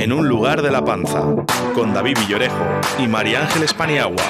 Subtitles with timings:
[0.00, 1.24] En un lugar de la panza,
[1.74, 2.64] con David Villorejo
[3.00, 4.22] y María Ángeles Paniagua.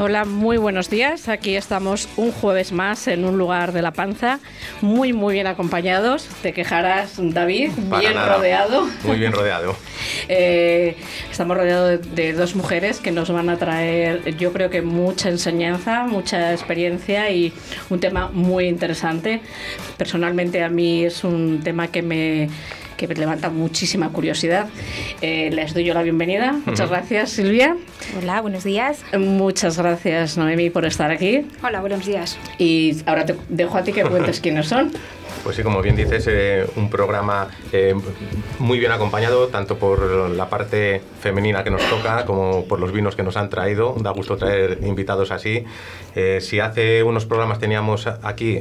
[0.00, 1.28] Hola, muy buenos días.
[1.28, 4.38] Aquí estamos un jueves más en un lugar de la panza,
[4.80, 6.28] muy, muy bien acompañados.
[6.40, 8.88] Te quejarás, David, bien rodeado.
[9.02, 9.76] Muy bien rodeado.
[10.30, 10.94] Eh,
[11.30, 16.04] estamos rodeados de, dos mujeres que nos van a traer, yo creo que mucha enseñanza,
[16.04, 17.52] mucha experiencia y
[17.88, 19.40] un tema muy interesante.
[19.96, 22.48] Personalmente a mí es un tema que me
[22.98, 24.66] que me levanta muchísima curiosidad.
[25.22, 26.52] Eh, les doy yo la bienvenida.
[26.66, 27.76] Muchas gracias, Silvia.
[28.20, 29.02] Hola, buenos días.
[29.16, 31.46] Muchas gracias, Noemi, por estar aquí.
[31.62, 32.36] Hola, buenos días.
[32.58, 34.92] Y ahora te dejo a ti que cuentes quiénes son.
[35.42, 37.94] Pues sí, como bien dices, eh, un programa eh,
[38.58, 43.16] muy bien acompañado, tanto por la parte femenina que nos toca como por los vinos
[43.16, 43.94] que nos han traído.
[43.98, 45.64] Da gusto traer invitados así.
[46.40, 48.58] si hace unos programas teníamos aquí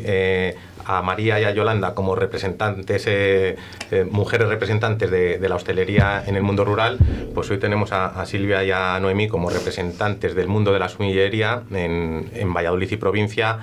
[0.87, 3.57] a María y a Yolanda como representantes, eh,
[3.91, 6.97] eh, mujeres representantes de, la hostelería en el mundo rural,
[7.33, 11.63] pues hoy tenemos a, Silvia y a Noemí como representantes del mundo de la sumillería
[11.71, 13.59] en, en Valladolid y provincia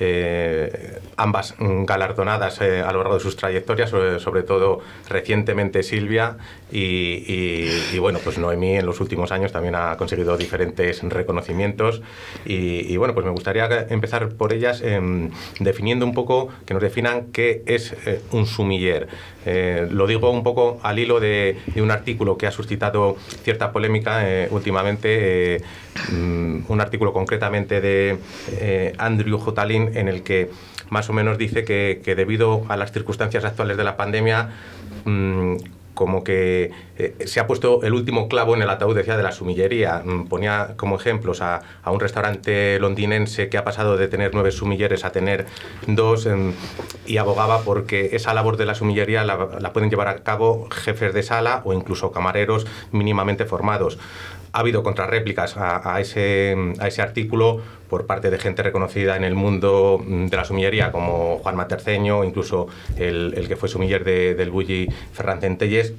[0.00, 6.36] eh, ambas galardonadas eh, a lo largo de sus trayectorias, sobre, todo recientemente Silvia
[6.76, 12.02] y, bueno, pues Noemí en los últimos años también ha conseguido diferentes reconocimientos
[12.44, 15.30] y, bueno, pues me gustaría empezar por ellas em,
[15.60, 19.06] definiendo un poco, que nos definan qué es eh, un sumiller.
[19.90, 25.62] lo digo un poco al hilo de, un artículo que ha suscitado cierta polémica últimamente,
[26.10, 28.18] mm, un artículo concretamente de
[28.98, 30.50] Andrew Jotalin en el que
[30.90, 34.50] más o menos dice que, debido a las circunstancias actuales de la pandemia,
[35.04, 35.56] mm,
[35.94, 39.32] como que eh, se ha puesto el último clavo en el ataúd, decía, de la
[39.32, 40.02] sumillería.
[40.04, 45.04] Mm, ponía como ejemplos a, un restaurante londinense que ha pasado de tener nueve sumilleres
[45.04, 45.46] a tener
[45.86, 46.52] dos em,
[47.06, 51.22] y abogaba porque esa labor de la sumillería la, pueden llevar a cabo jefes de
[51.22, 53.98] sala o incluso camareros mínimamente formados
[54.54, 60.00] ha habido contrarréplicas a, ese, a artículo por parte de gente reconocida en el mundo
[60.06, 65.40] de la sumillería, como Juan Materceño, incluso el, que fue sumiller de, del Bulli Ferran
[65.40, 65.92] Centelles,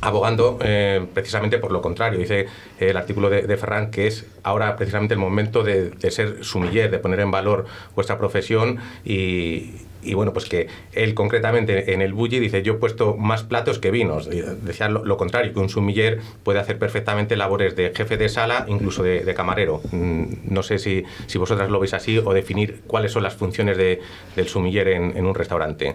[0.00, 2.18] abogando eh, precisamente por lo contrario.
[2.18, 2.46] Dice
[2.78, 7.00] el artículo de, Ferran que es ahora precisamente el momento de, de, ser sumiller, de
[7.00, 12.38] poner en valor vuestra profesión y, y bueno, pues que él concretamente en el Bulli
[12.38, 14.28] dice, yo he puesto más platos que vinos.
[14.28, 19.02] Decía lo, contrario, que un sumiller puede hacer perfectamente labores de jefe de sala, incluso
[19.02, 19.80] de, camarero.
[19.92, 23.76] Mm, no sé si, si, vosotras lo veis así o definir cuáles son las funciones
[23.76, 24.00] de,
[24.36, 25.94] del sumiller en, un restaurante.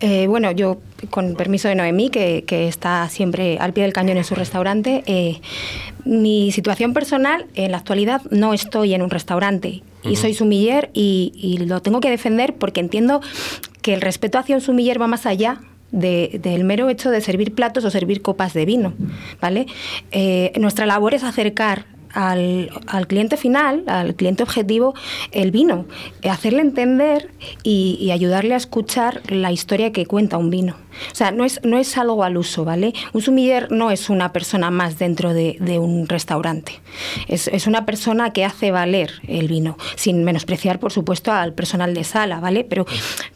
[0.00, 0.78] Eh, bueno, yo,
[1.10, 5.40] con permiso de Noemí, que, está siempre al pie del cañón en su restaurante, eh,
[6.04, 11.32] mi situación personal, en la actualidad, no estoy en un restaurante y soy sumiller y,
[11.34, 13.20] y, lo tengo que defender porque entiendo
[13.82, 15.60] que el respeto hacia un sumiller va más allá
[15.92, 18.94] del mero hecho de servir platos o servir copas de vino,
[19.40, 19.66] ¿vale?
[20.12, 22.70] Eh, nuestra labor es acercar al,
[23.06, 24.94] cliente final, al cliente objetivo,
[25.32, 25.86] el vino,
[26.28, 27.30] hacerle entender
[27.62, 30.76] y, ayudarle a escuchar la historia que cuenta un vino.
[31.12, 32.92] O sea, no es, no es algo al uso, ¿vale?
[33.12, 36.80] Un sumiller no es una persona más dentro de, un restaurante.
[37.28, 42.04] Es, una persona que hace valer el vino, sin menospreciar, por supuesto, al personal de
[42.04, 42.64] sala, ¿vale?
[42.64, 42.86] Pero,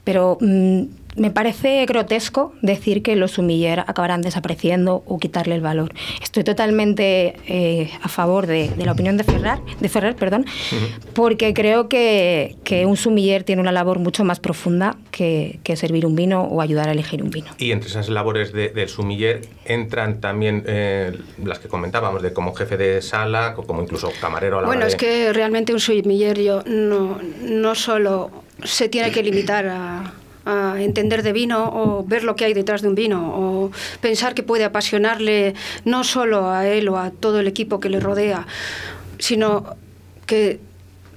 [0.03, 0.83] pero mm,
[1.17, 5.93] me parece grotesco decir que los sumiller acabarán desapareciendo o quitarle el valor.
[6.23, 10.47] Estoy totalmente eh, a favor de, la opinión de Ferrer, de Ferrer perdón,
[11.15, 12.57] porque creo que,
[12.87, 16.93] un sumiller tiene una labor mucho más profunda que, servir un vino o ayudar a
[16.93, 17.49] elegir un vino.
[17.59, 21.13] Y entre esas labores del sumiller entran también eh,
[21.43, 24.95] las que comentábamos, de como jefe de sala, como incluso camarero a la Bueno, es
[24.95, 28.31] que realmente un sumiller yo no, no solo
[28.63, 30.13] se tiene que limitar a
[30.45, 33.71] a entender de vino o ver lo que hay detrás de un vino o
[34.01, 35.55] pensar que puede apasionarle
[35.85, 38.47] no solo a él o a todo el equipo que le rodea,
[39.19, 39.77] sino
[40.27, 40.61] que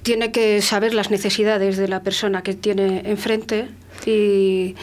[0.02, 3.68] tiene que saber las necesidades de la persona que tiene enfrente
[4.06, 4.74] y,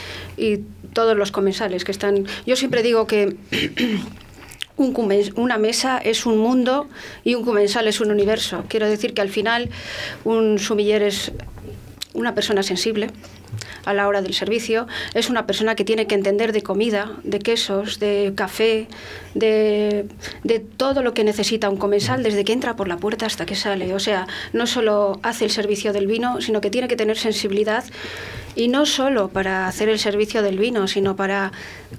[0.94, 2.26] todos los comensales que están...
[2.46, 3.36] Yo siempre digo que
[4.78, 6.88] una mesa es un mundo
[7.26, 8.64] y un comensal es un universo.
[8.70, 9.70] Quiero decir que al final
[10.24, 11.34] un sumiller es
[12.16, 13.10] una persona sensible
[13.86, 17.40] a la hora del servicio, es una persona que tiene que entender de comida, de
[17.40, 18.88] quesos, de café,
[19.36, 20.08] de,
[20.44, 23.56] de, todo lo que necesita un comensal desde que entra por la puerta hasta que
[23.56, 23.94] sale.
[23.94, 27.84] O sea, no solo hace el servicio del vino, sino que tiene que tener sensibilidad
[28.56, 31.52] y no solo para hacer el servicio del vino, sino para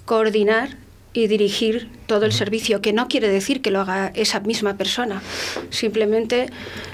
[0.05, 0.71] coordinar
[1.13, 5.23] y dirigir todo el servicio, que no quiere decir que lo haga esa misma persona,
[5.71, 6.51] simplemente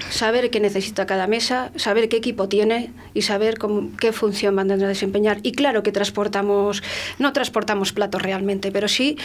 [0.09, 4.71] saber qué necesita cada mesa, saber qué equipo tiene y saber cómo, qué función van
[4.71, 5.39] a desempeñar.
[5.43, 6.83] Y claro que transportamos,
[7.19, 9.17] no transportamos platos realmente, pero sí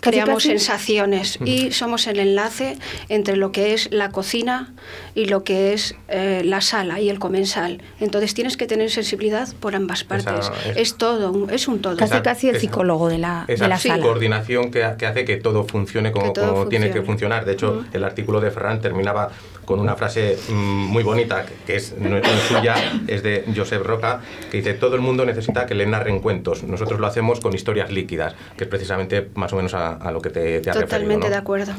[0.00, 2.76] creamos sensaciones y somos el enlace
[3.08, 4.74] entre lo que es la cocina
[5.14, 7.82] y lo que es eh, la sala y el comensal.
[8.00, 10.50] Entonces tienes que tener sensibilidad por ambas partes.
[10.66, 11.96] es, es, todo, es un todo.
[11.96, 14.02] Casi casi el psicólogo de la, de la sala.
[14.02, 16.86] coordinación que, que, hace que todo funcione como, todo como funcione.
[16.86, 17.44] tiene que funcionar.
[17.44, 17.86] De hecho, uh -huh.
[17.94, 19.30] el artículo de Ferran terminaba
[19.64, 22.74] con una frase mmm, muy bonita, que es no es suya,
[23.06, 26.62] es de Josep Roca, que dice, todo el mundo necesita que le narren cuentos.
[26.62, 30.20] Nosotros lo hacemos con historias líquidas, que es precisamente más o menos a, a lo
[30.20, 31.18] que te, te ha Totalmente referido.
[31.20, 31.28] ¿no?
[31.30, 31.72] de acuerdo.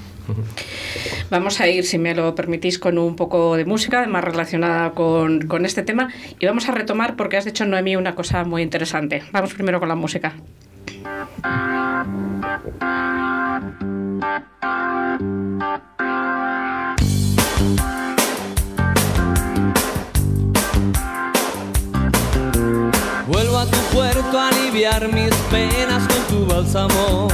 [1.29, 5.47] Vamos a ir, si me lo permitís, con un poco de música más relacionada con,
[5.47, 6.09] con este tema
[6.39, 9.23] y vamos a retomar, porque has dicho, Noemí, una cosa muy interesante.
[9.31, 10.33] Vamos primero con la música.
[23.27, 27.27] Vuelvo a tu puerto a aliviar mis penas con tu bálsamo.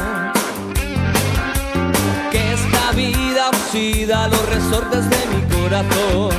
[2.32, 6.32] Que esta vida oxida los resortes de mi corazón.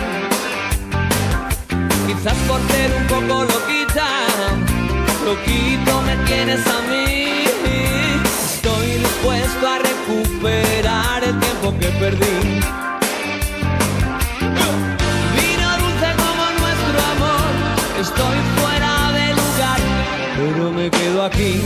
[2.06, 4.08] Quizás por ser un poco loquita,
[5.24, 7.12] loquito me tienes a mí.
[8.64, 12.60] Estoy dispuesto a recuperar el tiempo que perdí.
[15.34, 17.50] Vino dulce como nuestro amor,
[18.00, 19.80] estoy fuera de lugar,
[20.36, 21.60] pero me quedo aquí.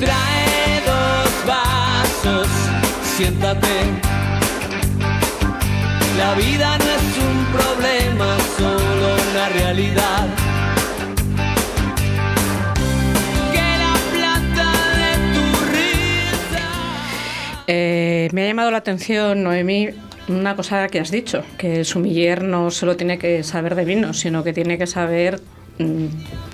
[0.00, 2.48] Trae dos vasos,
[3.16, 3.84] siéntate.
[6.16, 10.37] La vida no es un problema, solo una realidad.
[17.70, 19.90] Eh, me ha llamado la atención, Noemí,
[20.28, 24.14] una cosa que has dicho, que el sumiller no solo tiene que saber de vino,
[24.14, 25.42] sino que tiene que saber
[25.78, 26.06] mm,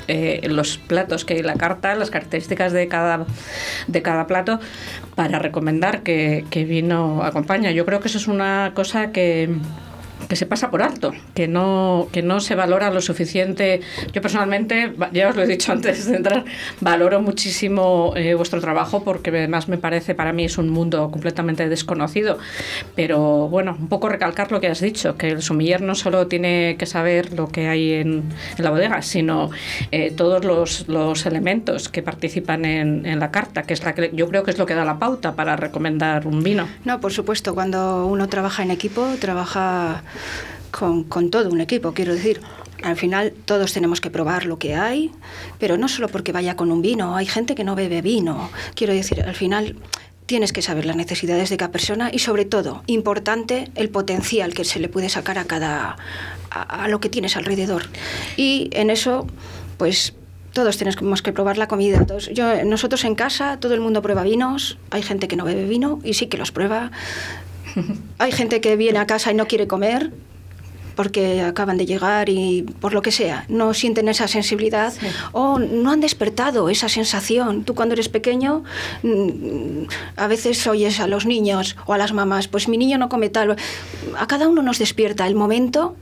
[0.08, 3.26] eh, los platos que hay en la carta, las características de cada,
[3.86, 4.58] de cada plato,
[5.14, 7.70] para recomendar que, vino acompaña.
[7.70, 9.50] Yo creo que eso es una cosa que
[10.34, 13.82] que se pasa por alto, que no, que no se valora lo suficiente.
[14.12, 16.44] Yo personalmente, ya os lo he dicho antes de entrar,
[16.80, 21.68] valoro muchísimo eh, vuestro trabajo porque además me parece, para mí es un mundo completamente
[21.68, 22.38] desconocido.
[22.96, 26.74] Pero bueno, un poco recalcar lo que has dicho, que el sumiller no solo tiene
[26.80, 28.24] que saber lo que hay en,
[28.58, 29.50] la bodega, sino
[29.92, 34.10] eh, todos los, los, elementos que participan en, en, la carta, que es la que
[34.12, 36.66] yo creo que es lo que da la pauta para recomendar un vino.
[36.84, 40.02] No, por supuesto, cuando uno trabaja en equipo, trabaja
[40.70, 42.40] con, todo un equipo, quiero decir.
[42.82, 45.10] Al final todos tenemos que probar lo que hay,
[45.58, 48.50] pero no solo porque vaya con un vino, hay gente que no bebe vino.
[48.74, 49.76] Quiero decir, al final
[50.26, 54.64] tienes que saber las necesidades de cada persona y sobre todo, importante, el potencial que
[54.64, 55.96] se le puede sacar a cada
[56.50, 57.84] a, lo que tienes alrededor.
[58.36, 59.26] Y en eso,
[59.78, 60.14] pues
[60.52, 62.06] todos tenemos que probar la comida.
[62.06, 62.30] Todos,
[62.64, 66.14] nosotros en casa, todo el mundo prueba vinos, hay gente que no bebe vino y
[66.14, 66.92] sí que los prueba.
[68.18, 70.12] Hay gente que viene a casa y no quiere comer
[70.94, 75.06] porque acaban de llegar y por lo que sea, no sienten esa sensibilidad sí.
[75.32, 77.64] o no han despertado esa sensación.
[77.64, 78.64] Tú cuando eres pequeño
[79.02, 79.84] mm,
[80.16, 83.28] a veces oyes a los niños o a las mamás, pues mi niño no come
[83.28, 83.56] tal.
[84.18, 85.96] A cada uno nos despierta el momento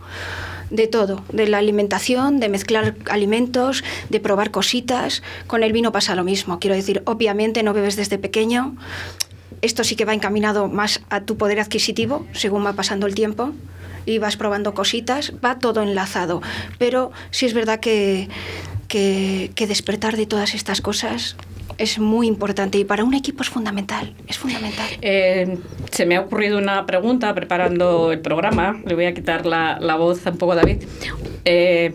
[0.70, 5.22] de todo, de la alimentación, de mezclar alimentos, de probar cositas.
[5.46, 6.58] Con el vino pasa lo mismo.
[6.60, 8.76] Quiero decir, obviamente no bebes desde pequeño.
[9.62, 13.52] Esto sí que va encaminado más a tu poder adquisitivo según va pasando el tiempo
[14.04, 16.42] y vas probando cositas, va todo enlazado.
[16.78, 18.28] Pero sí es verdad que,
[18.88, 21.36] que, que despertar de todas estas cosas
[21.78, 24.86] es muy importante y para un equipo es fundamental, es fundamental.
[25.00, 25.58] Eh,
[25.90, 29.96] se me ha ocurrido una pregunta preparando el programa, le voy a quitar la, la
[29.96, 30.82] voz un poco a David.
[31.44, 31.94] Eh,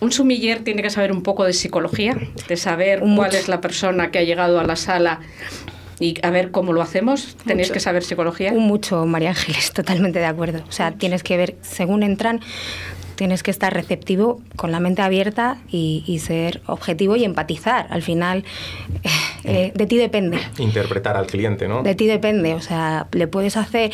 [0.00, 2.16] un sumiller tiene que saber un poco de psicología,
[2.48, 3.16] de saber Mucho.
[3.16, 5.20] cuál es la persona que ha llegado a la sala
[6.02, 7.36] y a ver cómo lo hacemos.
[7.46, 7.74] Tenéis mucho.
[7.74, 8.52] que saber psicología.
[8.52, 10.62] Mucho, María Ángeles, totalmente de acuerdo.
[10.68, 10.98] O sea, mucho.
[10.98, 12.40] tienes que ver, según entran,
[13.14, 17.86] tienes que estar receptivo, con la mente abierta y, y ser objetivo y empatizar.
[17.90, 18.44] Al final,
[19.44, 20.38] eh, de ti depende.
[20.58, 21.82] Interpretar al cliente, ¿no?
[21.82, 23.92] De ti depende, o sea, le puedes hacer...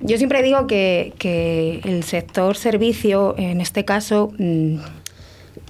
[0.00, 4.32] Yo siempre digo que, que el sector servicio, en este caso...
[4.38, 4.76] mm,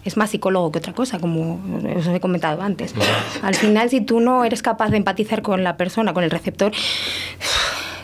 [0.08, 1.60] es más psicólogo que otra cosa, como
[1.96, 2.94] os he comentado antes.
[3.42, 6.72] Al final, si tú no eres capaz de empatizar con la persona, con el receptor,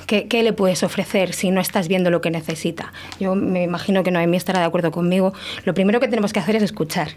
[0.06, 2.92] ¿qué, qué le puedes ofrecer si no estás viendo lo que necesita?
[3.21, 5.32] Yo me imagino que Noemí estará de acuerdo conmigo.
[5.64, 7.09] Lo primero que tenemos que hacer es escuchar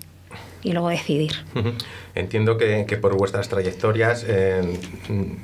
[0.66, 1.32] y luego decidir.
[2.16, 4.80] Entiendo que, que por vuestras trayectorias, eh,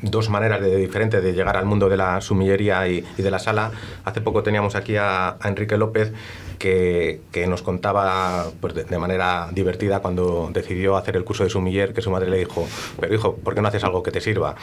[0.01, 3.39] dos maneras de, diferentes de llegar al mundo de la sumillería y, y de la
[3.39, 3.71] sala.
[4.03, 6.11] Hace poco teníamos aquí a, a Enrique López
[6.57, 11.49] que, que nos contaba pues, de, de manera divertida cuando decidió hacer el curso de
[11.49, 12.67] sumiller que su madre le dijo,
[12.99, 14.55] pero hijo, ¿por qué no haces algo que te sirva?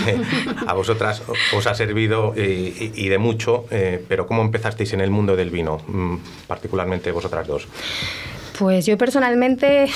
[0.66, 1.22] a vosotras
[1.56, 5.36] os ha servido y, y- y de mucho, eh, pero ¿cómo empezasteis en el mundo
[5.36, 6.16] del vino, Mm,
[6.48, 7.68] particularmente vosotras dos?
[8.62, 9.88] Pues yo personalmente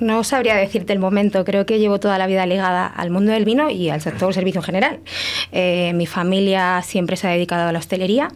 [0.00, 1.44] no sabría decirte el momento.
[1.44, 4.60] Creo que llevo toda la vida ligada al mundo del vino y al sector servicio
[4.60, 5.00] en general.
[5.52, 8.30] Eh, mi familia siempre se ha dedicado a la hostelería.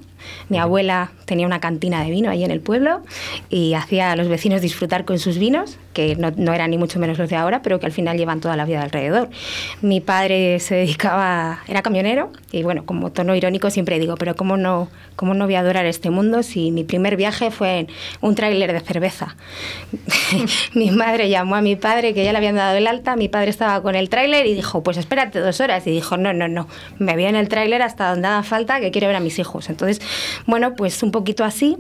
[0.49, 3.03] Mi abuela tenía una cantina de vino ahí en el pueblo
[3.49, 6.99] y hacía a los vecinos disfrutar con sus vinos, que no, no eran ni mucho
[6.99, 9.29] menos los de ahora, pero que al final llevan toda la vida alrededor.
[9.83, 14.57] Mi padre se dedicaba, era camionero y bueno, como tono irónico siempre digo, pero ¿cómo
[14.57, 17.89] no, cómo no voy a adorar este mundo si mi primer viaje fue en
[18.21, 19.37] un tráiler de cerveza?
[20.75, 23.51] mi madre llamó a mi padre, que ya le habían dado el alta, mi padre
[23.51, 25.87] estaba con el tráiler y dijo, pues espérate dos horas.
[25.87, 28.91] Y dijo, no, no, no, me voy en el tráiler hasta donde haga falta, que
[28.91, 29.69] quiero ver a mis hijos.
[29.69, 30.01] Entonces,
[30.47, 31.77] bueno, pues un poquito así.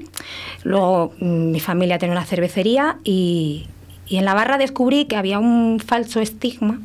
[0.64, 3.66] Luego mm, mi familia tenía una cervecería y,
[4.06, 6.80] y en la barra descubrí que había un falso estigma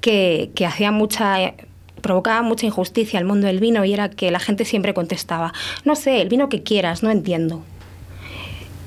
[0.00, 1.54] que, que hacía mucha
[2.00, 5.52] provocaba mucha injusticia al mundo del vino y era que la gente siempre contestaba,
[5.84, 7.62] no sé, el vino que quieras, no entiendo.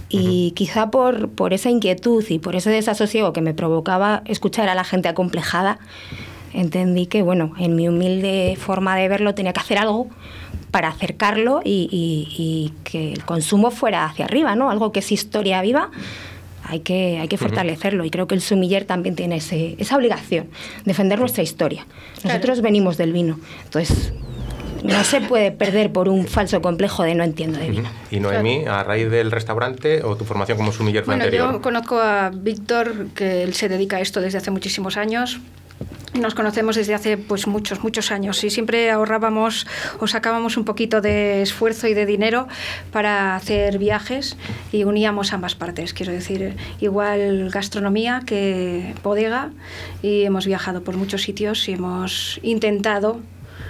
[0.10, 4.76] Y quizá por, por esa inquietud y por ese desasosiego que me provocaba escuchar a
[4.76, 5.80] la gente acomplejada,
[6.54, 10.08] entendí que, bueno, en mi humilde forma de verlo tenía que hacer algo
[10.72, 14.72] para acercarlo y, y- y que el consumo fuera hacia arriba, ¿no?
[14.72, 15.92] Algo que es historia viva,
[16.64, 18.06] hay que, hay que fortalecerlo.
[18.06, 20.48] Y creo que el sumiller también tiene ese- esa obligación,
[20.86, 21.86] defender nuestra historia.
[22.24, 24.14] Nosotros venimos del vino, entonces
[24.84, 27.90] no se puede perder por un falso complejo de no entiendo de vino.
[28.10, 31.52] Y Noemí, a raíz del restaurante o tu formación como sumiller fue Bueno, anterior.
[31.52, 35.40] yo conozco a Víctor, que él se dedica a esto desde hace muchísimos años.
[36.14, 39.66] Nos conocemos desde hace pues muchos, muchos años y siempre ahorrábamos
[40.00, 42.50] o sacábamos un poquito de esfuerzo y de dinero
[42.92, 44.36] para hacer viajes
[44.74, 45.94] y uníamos ambas partes.
[45.94, 49.52] Quiero decir, igual gastronomía que bodega
[50.02, 53.22] y hemos viajado por muchos sitios y hemos intentado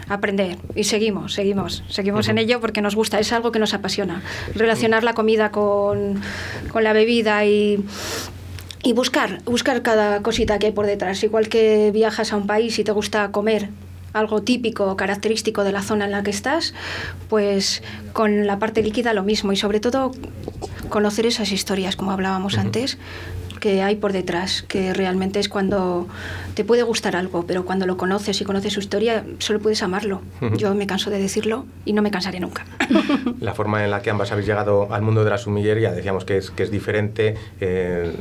[0.10, 4.24] aprender y seguimos, seguimos, seguimos en ello porque nos gusta, es algo que nos apasiona.
[4.55, 6.19] Relacionar la comida con,
[6.71, 7.86] con la bebida y,
[8.83, 11.23] y buscar, buscar cada cosita que hay por detrás.
[11.23, 13.69] Igual que viajas a un país y te gusta comer
[14.13, 16.73] algo típico, característico de la zona en la que estás,
[17.29, 17.81] pues
[18.13, 20.11] con la parte líquida lo mismo y sobre todo
[20.89, 22.97] conocer esas historias, como hablábamos antes,
[23.62, 26.08] que hay por detrás, que realmente es cuando
[26.56, 30.22] te puede gustar algo, pero cuando lo conoces y conoces su historia, solo puedes amarlo.
[30.41, 30.58] Ujú.
[30.58, 32.65] Yo me canso de decirlo y no me cansaré nunca.
[33.39, 36.36] La forma en la que ambas habéis llegado al mundo de la sumillería, decíamos que
[36.38, 37.36] es, que es diferente.
[37.62, 38.12] eh,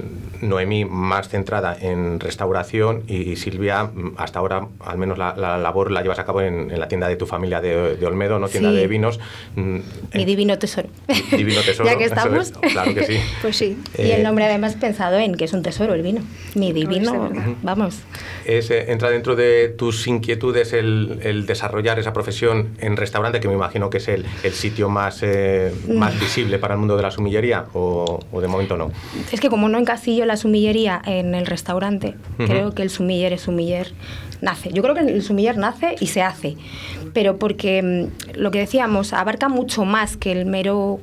[0.42, 5.90] Noemí más centrada en restauración y, Silvia, mm, hasta ahora, al menos la, la labor
[5.90, 8.48] la llevas a cabo en, en la tienda de tu familia de, de Olmedo, ¿no?
[8.48, 8.76] Tienda Sí.
[8.76, 9.20] de vinos.
[9.56, 9.82] mm, Mi
[10.12, 10.88] en- divino tesoro.
[11.30, 11.88] Divino tesoro.
[11.90, 12.52] ya que estamos.
[12.62, 13.18] es, claro que sí.
[13.42, 13.76] Pues sí.
[13.98, 16.22] y Eh, el nombre además pensado en que es un tesoro el vino.
[16.54, 17.30] Mi divino,
[17.62, 18.00] vamos.
[18.44, 23.48] Es, eh, entra dentro de tus inquietudes el, el desarrollar esa profesión en restaurante, que
[23.48, 27.02] me imagino que es el, el sitio más, eh, más visible para el mundo de
[27.02, 28.90] la sumillería, o, o de momento no.
[29.32, 33.42] Es que como no encasillo la sumillería en el restaurante, creo que el sumiller es
[33.42, 33.92] sumiller
[34.40, 34.70] nace.
[34.72, 36.56] Yo creo que el sumiller nace y se hace,
[37.12, 41.00] pero porque mm, lo que decíamos abarca mucho más que el mero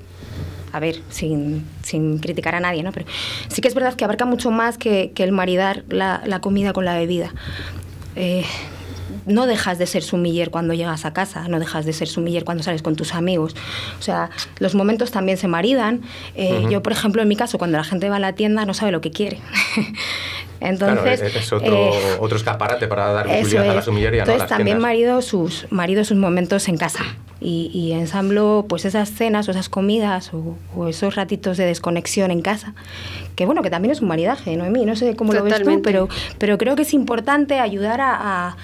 [0.78, 2.92] a ver, sin, sin criticar a nadie, ¿no?
[2.92, 3.06] Pero
[3.48, 6.72] sí que es verdad que abarca mucho más que, que el maridar la, la comida
[6.72, 7.34] con la bebida.
[8.16, 8.46] Eh,
[9.26, 12.64] no dejas de ser sumiller cuando llegas a casa, no dejas de ser sumiller cuando
[12.64, 13.56] sales con tus amigos.
[14.00, 16.02] O sea, los momentos también se maridan.
[16.36, 16.66] Eh.
[16.70, 18.92] Yo, por ejemplo, en mi caso, cuando la gente va a la tienda no sabe
[18.92, 19.40] lo que quiere.
[20.60, 23.86] Entonces, claro, es, es otro, eh, otro escaparate para dar visibilidad a la es.
[23.86, 24.26] sumillería.
[24.26, 24.32] ¿no?
[24.32, 24.90] Entonces Las también tiendas.
[24.90, 27.04] marido sus, marido sus momentos en casa
[27.40, 32.32] y, y ensamblo pues esas cenas o esas comidas o, o esos ratitos de desconexión
[32.32, 32.74] en casa,
[33.36, 36.10] que bueno, que también es un maridaje, Noemí, no sé cómo lo ves tú, pero,
[36.40, 38.16] pero creo que es importante ayudar a,
[38.48, 38.58] a-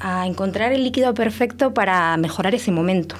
[0.00, 3.16] a encontrar el líquido perfecto para mejorar ese momento.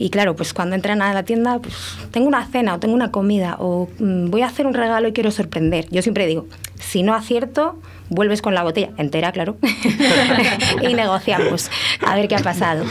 [0.00, 1.74] Y claro, pues cuando entran a la tienda, pues
[2.10, 5.12] tengo una cena o tengo una comida o mm, voy a hacer un regalo y
[5.12, 5.88] quiero sorprender.
[5.90, 6.46] Yo siempre digo,
[6.78, 7.78] si no acierto,
[8.08, 9.58] vuelves con la botella entera, claro,
[10.82, 11.70] y negociamos
[12.00, 12.86] a ver qué ha pasado.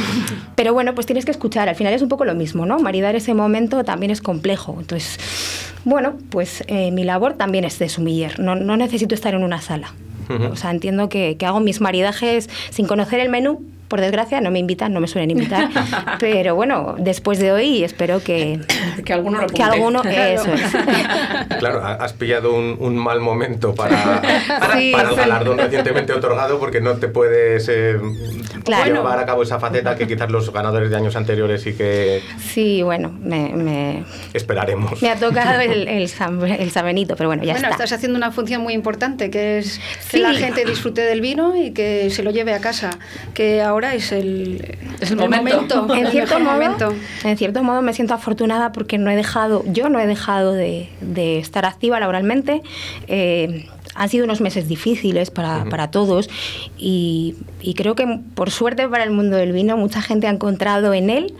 [0.54, 2.78] Pero bueno, pues tienes que escuchar, al final es un poco lo mismo, ¿no?
[2.78, 4.78] Maridar ese momento también es complejo.
[4.80, 5.18] Entonces,
[5.86, 9.62] bueno, pues eh, mi labor también es de sumiller, no, no necesito estar en una
[9.62, 9.94] sala.
[10.30, 14.52] O sea, entiendo que, que hago mis maridajes sin conocer el menú, por desgracia, no
[14.52, 15.68] me invitan, no me suelen invitar.
[16.20, 18.60] pero bueno, después de hoy espero que,
[19.06, 20.62] que alguno lo que alguno, eso es.
[21.60, 25.20] Claro, has pillado un, un mal momento para, para, Sí, para el sí.
[25.20, 27.98] galardón recientemente otorgado porque no te puedes eh,
[28.64, 28.94] Claro.
[28.96, 32.84] llevar a cabo esa faceta que quizás los ganadores de años anteriores sí que Sí,
[32.84, 34.04] bueno, me, me,
[34.34, 35.02] esperaremos.
[35.02, 37.84] me ha tocado el, el, San, el San Benito, pero bueno, ya bueno, está.
[37.84, 39.80] estás haciendo una función muy importante, que es
[40.12, 40.20] que Sí.
[40.20, 42.92] la gente disfrute del vino y que se lo lleve a casa,
[43.34, 45.88] que ahora es el, Es el momento.
[45.94, 46.94] en el cierto, modo, momento.
[47.24, 50.90] en cierto modo me siento afortunada porque no he dejado, yo no he dejado de,
[51.02, 52.62] de estar activa laboralmente.
[53.08, 56.30] Eh, han sido unos meses difíciles para, para todos
[56.78, 60.94] y, y creo que por suerte para el mundo del vino mucha gente ha encontrado
[60.94, 61.34] en él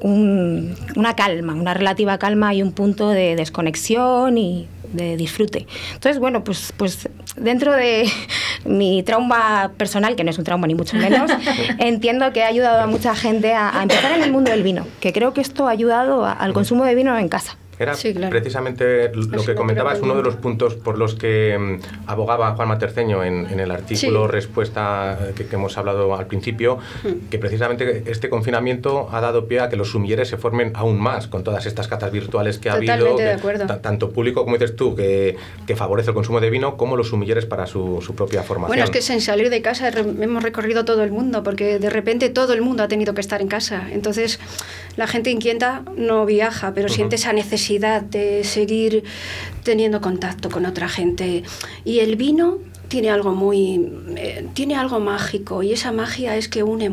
[0.00, 5.66] un- una calma, una relativa calma y un punto de desconexión y de disfrute.
[5.94, 8.08] Entonces, bueno, pues, pues dentro de
[8.64, 11.30] mi trauma personal, que no es un trauma ni mucho menos,
[11.78, 14.86] entiendo que ha ayudado a mucha gente a, a empezar en el mundo del vino,
[15.00, 17.56] que creo que esto ha ayudado a- al consumo de vino en casa.
[17.78, 18.30] Era Sí, claro.
[18.30, 22.68] precisamente lo Eso que comentabas, uno de los puntos por los que mm, abogaba Juan
[22.68, 24.32] Materceño en, en el artículo Sí.
[24.32, 26.78] respuesta eh, que, que hemos hablado al principio,
[27.30, 31.28] que precisamente este confinamiento ha dado pie a que los sumilleres se formen aún más
[31.28, 34.74] con todas estas catas virtuales que ha habido, Totalmente de que tanto público como dices
[34.76, 38.42] tú, que, que favorece el consumo de vino, como los sumilleres para su, su propia
[38.42, 38.68] formación.
[38.70, 42.28] Bueno, es que sin salir de casa hemos recorrido todo el mundo, porque de repente
[42.28, 43.86] todo el mundo ha tenido que estar en casa.
[43.92, 44.40] Entonces,
[44.96, 49.04] la gente inquieta no viaja, pero siente esa necesidad de seguir
[49.62, 51.42] teniendo contacto con otra gente.
[51.84, 52.58] Y el vino
[52.88, 53.86] tiene algo muy.
[54.16, 56.90] eh, tiene algo mágico, y esa magia es que une.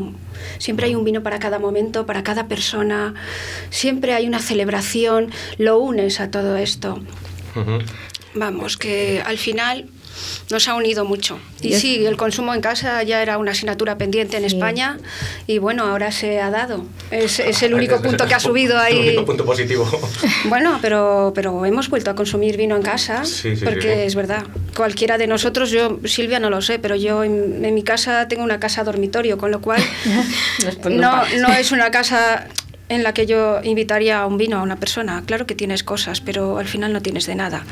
[0.58, 3.14] Siempre hay un vino para cada momento, para cada persona,
[3.70, 7.00] siempre hay una celebración, lo unes a todo esto.
[8.34, 9.86] Vamos, que al final
[10.50, 11.40] nos ha unido mucho.
[11.62, 14.56] Y sí, el consumo en casa ya era una asignatura pendiente en Sí.
[14.56, 14.98] España
[15.48, 16.86] y bueno, ahora se ha dado.
[17.12, 19.00] Es, es el Ah, único punto el que ha subido El ahí.
[19.10, 19.86] único punto positivo.
[20.46, 24.02] Bueno, pero, pero hemos vuelto a consumir vino en casa, Sí, sí, porque sí.
[24.02, 24.44] es verdad.
[24.76, 28.44] Cualquiera de nosotros, yo, Silvia, no lo sé, pero yo en, en mi casa tengo
[28.44, 29.82] una casa dormitorio, con lo cual
[30.90, 32.48] no no es una casa
[32.88, 35.24] en la que yo invitaría a un vino a una persona.
[35.26, 37.66] Claro que tienes cosas, pero al final no tienes de nada.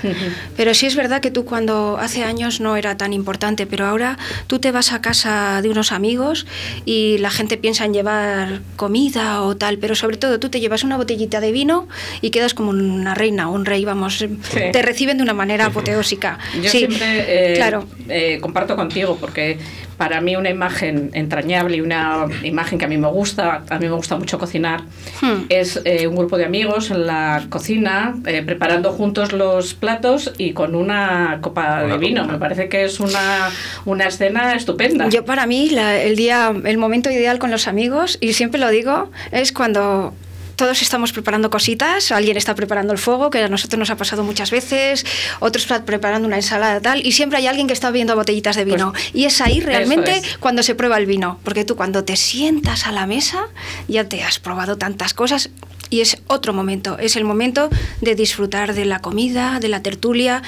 [0.58, 4.18] Pero sí es verdad que tú cuando hace años no era tan importante, pero ahora
[4.48, 6.48] tú te vas a casa de unos amigos
[6.86, 10.84] y la gente piensa en llevar comida o tal, pero sobre todo tú te llevas
[10.84, 11.88] una botellita de vino
[12.22, 16.40] y quedas como una reina o un rey, vamos, te reciben de una manera apoteósica.
[16.56, 17.86] Yo sí, siempre eh, claro.
[18.10, 19.60] eh, comparto contigo porque
[20.04, 23.86] para mí una imagen entrañable y una imagen que a mí me gusta, a mí
[23.88, 24.82] me gusta mucho cocinar,
[25.22, 25.46] Hmm.
[25.48, 30.52] es eh, un grupo de amigos en la cocina eh, preparando juntos los platos y
[30.52, 32.22] con una copa Una de vino.
[32.24, 32.34] copa.
[32.34, 33.50] Me parece que es una,
[33.86, 35.08] una escena estupenda.
[35.08, 38.70] Yo para mí la- el día, el momento ideal con los amigos y siempre lo
[38.70, 40.14] digo es cuando
[40.56, 44.24] todos estamos preparando cositas, alguien está preparando el fuego, que a nosotros nos ha pasado
[44.24, 45.06] muchas veces,
[45.40, 48.66] otros están preparando una ensalada tal, y siempre hay alguien que está viendo botellitas de
[48.66, 48.94] vino.
[49.14, 50.38] y es ahí realmente es.
[50.38, 53.48] cuando se prueba el vino, porque tú cuando te sientas a la mesa
[53.88, 55.50] ya te has probado tantas cosas.
[55.90, 57.70] Y es otro momento, es el momento
[58.02, 60.42] de disfrutar de la comida, de la tertulia,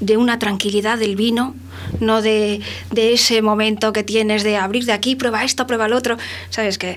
[0.00, 1.54] de una tranquilidad del vino,
[2.00, 2.60] no de,
[2.92, 6.16] de ese momento que tienes de abrir de aquí, prueba esto, prueba el otro.
[6.50, 6.96] Sabes que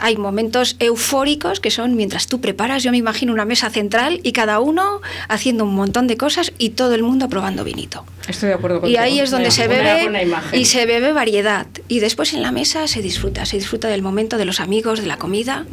[0.00, 4.32] hay momentos eufóricos que son mientras tú preparas, yo me imagino una mesa central y
[4.32, 8.04] cada uno haciendo un montón de cosas y todo el mundo probando vinito.
[8.28, 9.00] Estoy de acuerdo Y contigo.
[9.02, 11.66] ahí es donde se una bebe y se bebe variedad.
[11.88, 15.06] Y después en la mesa se disfruta, se disfruta del momento de los amigos, de
[15.06, 15.66] la comida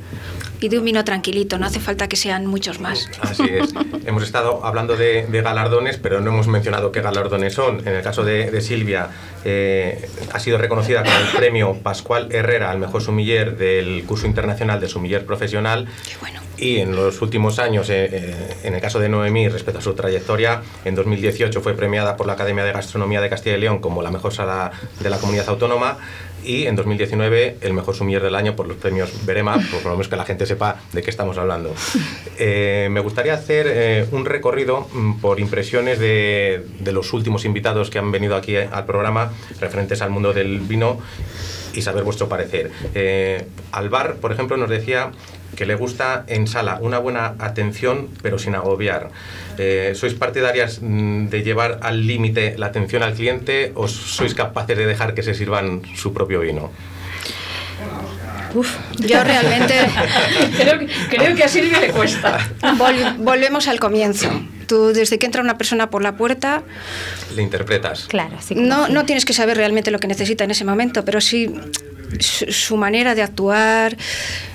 [0.60, 1.58] y de un vino tranquilito.
[1.58, 3.10] No hace falta que sean muchos más.
[3.22, 3.74] Así es.
[4.06, 7.80] hemos estado hablando de, de galardones, pero no hemos mencionado qué galardones son.
[7.88, 9.10] En el caso de, de Silvia,
[9.44, 14.80] eh, ha sido reconocida con el premio Pascual Herrera al mejor sumiller del curso internacional
[14.80, 15.88] de sumiller profesional.
[16.08, 16.42] Qué bueno.
[16.58, 19.96] Y en los últimos años, eh, eh, en el caso de Noemí, respecto a su
[19.96, 24.04] trayectoria, en 2018 fue premiada por la Academia de Gastronomía de Castilla y León como
[24.04, 25.98] la mejor sala de la comunidad autónoma
[26.44, 30.08] y en 2019 el mejor sumiller del año por los premios Berema, por lo menos
[30.08, 31.74] que la gente sepa de qué estamos hablando.
[32.44, 37.92] Eh, me gustaría hacer eh, un recorrido mm, por impresiones de, de los últimos invitados
[37.92, 41.00] que han venido aquí eh, al programa referentes al mundo del vino
[41.74, 42.72] y saber vuestro parecer.
[42.96, 45.12] Eh, Alvar, por ejemplo, nos decía
[45.56, 49.10] que le gusta en sala una buena atención, pero sin agobiar.
[49.58, 54.78] Eh, ¿Sois partidarias mm, de llevar al límite la atención al cliente o sois capaces
[54.78, 56.72] de dejar que se sirvan su propio vino?
[58.54, 59.74] Uf, yo realmente
[60.58, 62.38] creo, que, creo que a Silvia le cuesta.
[62.78, 64.30] Vol- volvemos al comienzo.
[64.68, 66.64] Tú, desde que entra una persona por la puerta,
[67.36, 68.06] Le interpretas.
[68.10, 68.56] Claro, sí.
[68.56, 71.54] no, no tienes que saber realmente lo que necesita en ese momento, pero sí
[72.20, 73.98] su, manera de actuar.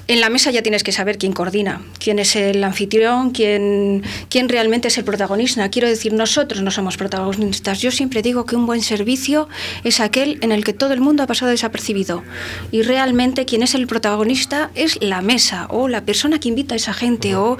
[0.09, 4.49] En la mesa ya tienes que saber quién coordina, quién es el anfitrión, quién, quién
[4.49, 5.69] realmente es el protagonista.
[5.69, 7.81] Quiero decir, nosotros no somos protagonistas.
[7.81, 9.49] Yo siempre digo que un buen servicio
[9.83, 12.23] es aquel en el que todo el mundo ha pasado desapercibido.
[12.71, 16.77] Y realmente quien es el protagonista es la mesa o la persona que invita a
[16.77, 17.57] esa gente o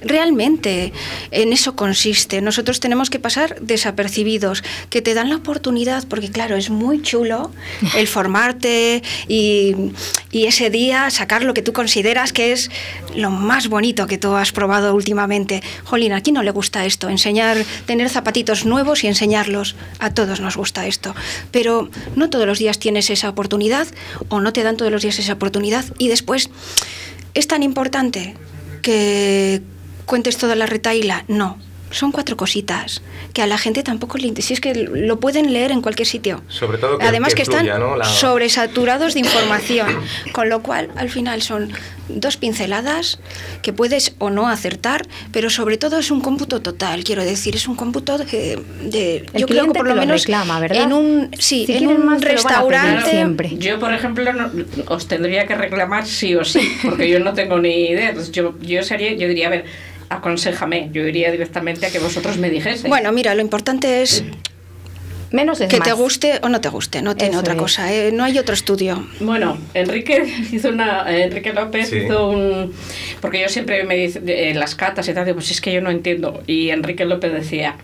[0.00, 0.92] realmente
[1.30, 2.40] en eso consiste.
[2.40, 7.50] Nosotros tenemos que pasar desapercibidos, que te dan la oportunidad, porque claro, es muy chulo
[7.96, 9.92] el formarte y,
[10.32, 12.70] ese día sacar lo que tú consideras que es
[13.14, 15.62] lo más bonito que tú has probado últimamente.
[15.84, 17.08] Jolín, ¿a quién no le gusta esto?
[17.08, 17.56] Enseñar,
[17.86, 19.76] tener zapatitos nuevos y enseñarlos.
[20.00, 21.14] A todos nos gusta esto.
[21.50, 23.86] Pero no todos los días tienes esa oportunidad
[24.28, 26.50] o no te dan todos los días esa oportunidad y después
[27.34, 28.34] es tan importante
[28.82, 29.62] que
[30.04, 31.24] cuentes toda la retaíla.
[31.28, 31.58] No,
[31.90, 34.48] son cuatro cositas que a la gente tampoco le interesa.
[34.48, 36.42] Si es que lo pueden leer en cualquier sitio.
[36.48, 37.96] Sobre todo que- Además que que, están fluya, ¿no?
[37.96, 39.88] La- sobresaturados de información,
[40.32, 41.70] con lo cual al final son
[42.08, 43.18] dos pinceladas
[43.62, 47.66] que puedes o no acertar, pero sobre todo es un cómputo total, quiero decir, es
[47.66, 50.82] un cómputo de, de- El yo creo que por lo lo menos reclama, ¿verdad?
[50.82, 53.56] en un sí, Si en un más, restaurante siempre.
[53.56, 54.50] Yo, por ejemplo, no-
[54.88, 58.08] os tendría que reclamar sí o sí, porque yo no tengo ni idea.
[58.10, 59.64] Entonces, Yo, yo, sería, yo diría, a ver,
[60.08, 60.90] aconsejame.
[60.92, 62.88] Yo iría directamente a que vosotros me dijeseis.
[62.88, 64.24] Bueno, mira, lo importante es
[65.30, 65.88] Menos es que más.
[65.88, 67.58] te guste o no te guste, no tiene Eso otra es.
[67.58, 68.12] cosa, ¿eh?
[68.12, 69.04] no hay otro estudio.
[69.18, 71.96] Bueno, Enrique hizo una, Enrique López Sí.
[72.04, 72.72] hizo un,
[73.20, 75.80] porque yo siempre me dice en las catas y tal, digo, pues es que yo
[75.80, 76.40] no entiendo.
[76.46, 77.74] Y Enrique López decía,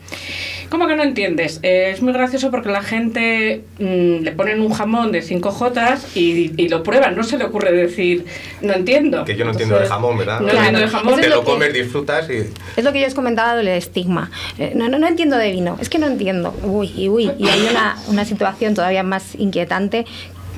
[0.70, 1.60] ¿cómo que no entiendes?
[1.62, 6.16] Eh, es muy gracioso porque la gente mm, le ponen un jamón de 5 jotas
[6.16, 8.24] y, y lo prueban, no se le ocurre decir,
[8.62, 9.24] no entiendo.
[9.24, 10.40] Que yo no entiendo de Entonces, jamón, ¿verdad?
[10.40, 10.58] No Claro.
[10.58, 11.14] entiendo de jamón.
[11.20, 12.36] Te es lo que- comes, disfrutas y...
[12.76, 14.30] Es lo que yo os comentaba del estigma.
[14.58, 16.54] Eh, No, no, no entiendo de vino, es que no entiendo.
[16.62, 17.30] Uy, y uy.
[17.38, 20.06] Y hay una, una situación todavía más inquietante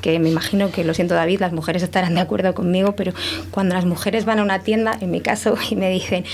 [0.02, 3.14] que me imagino que, lo siento David, las mujeres estarán de acuerdo conmigo, pero
[3.50, 6.24] cuando las mujeres van a una tienda, en mi caso, y me dicen,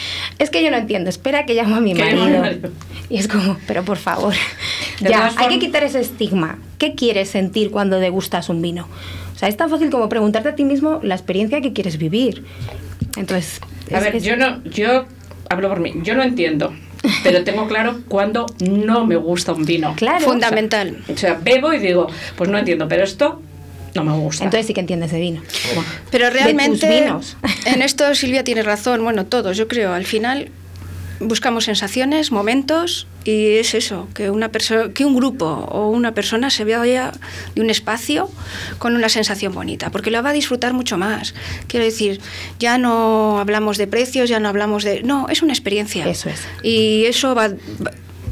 [0.41, 2.27] es que yo no entiendo, espera que llamo a mi marido.
[2.41, 2.71] marido.
[3.09, 4.35] Y es como, pero por favor,
[5.01, 6.59] De ya, hay que quitar ese estigma.
[6.79, 8.89] ¿Qué quieres sentir cuando degustas un vino?
[9.35, 12.45] O sea, es tan fácil como preguntarte a ti mismo la experiencia que quieres vivir.
[13.17, 13.61] Entonces,
[13.95, 15.05] A ver, es- yo no, yo
[15.49, 16.73] hablo por mí, yo no entiendo,
[17.23, 19.95] pero tengo claro cuando no me gusta un vino.
[19.97, 20.25] Claro.
[20.25, 20.99] Fundamental.
[21.13, 23.43] O sea, bebo y digo, pues no entiendo, pero esto
[23.95, 24.45] no me gusta.
[24.45, 25.43] Entonces sí que entiendes de vino.
[25.75, 27.37] Bueno, Pero de tus realmente vinos.
[27.67, 30.51] en esto Silvia tiene razón, bueno, todos, yo creo, al final
[31.21, 36.49] buscamos sensaciones, momentos y es eso, que una persona que un grupo o una persona
[36.49, 37.11] se vaya
[37.57, 38.31] de un espacio
[38.79, 41.35] con una sensación bonita, porque lo va a disfrutar mucho más.
[41.67, 42.21] Quiero decir,
[42.61, 46.07] ya no hablamos de precios, ya no hablamos de no, es una experiencia.
[46.09, 46.41] Eso es.
[46.63, 47.91] Y eso va, va-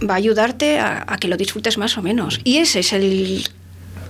[0.09, 2.41] va a ayudarte a, a que lo disfrutes más o menos.
[2.45, 3.49] Y ese es el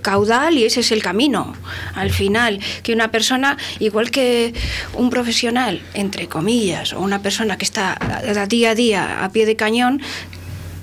[0.06, 1.52] caudal y ese es el camino.
[1.96, 4.54] Al final, que una persona, igual que
[4.94, 7.98] un profesional, entre comillas, o una persona que está
[8.48, 10.00] día a día a pie de cañón,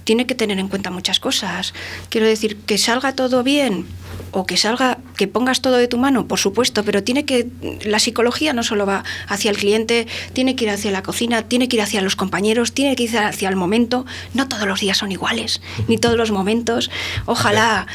[0.03, 1.73] tiene que tener en cuenta muchas cosas.
[2.09, 3.85] Quiero decir, que salga todo bien
[4.31, 7.47] o que salga, que pongas todo de tu mano, por supuesto, pero tiene que,
[7.85, 11.67] la psicología no solo va hacia el cliente, tiene que ir hacia la cocina, tiene
[11.67, 14.05] que ir hacia los compañeros, tiene que ir hacia el momento.
[14.33, 16.89] No todos los días son iguales, ni todos los momentos.
[17.25, 17.85] Ojalá,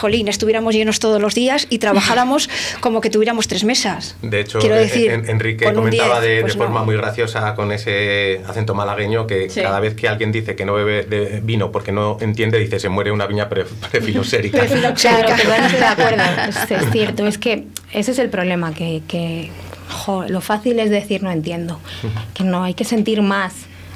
[0.00, 2.50] jolín, estuviéramos llenos todos los días y trabajáramos
[2.80, 4.16] como que tuviéramos tres mesas.
[4.22, 6.86] De hecho, Quiero eh, decir, en- Enrique comentaba 10, de, de pues forma no.
[6.86, 9.60] muy graciosa con ese acento malagueño que Sí.
[9.62, 12.88] cada vez que alguien dice que no bebe de vino porque no entiende, dice se
[12.88, 14.66] muere una viña pre- prefilosérica.
[14.96, 15.28] Claro,
[15.64, 16.22] estoy de acuerdo.
[16.48, 19.50] Es, es cierto, es que ese es el problema, que, que
[19.88, 21.80] jo, lo fácil es decir no entiendo,
[22.34, 23.52] que no, hay que sentir más,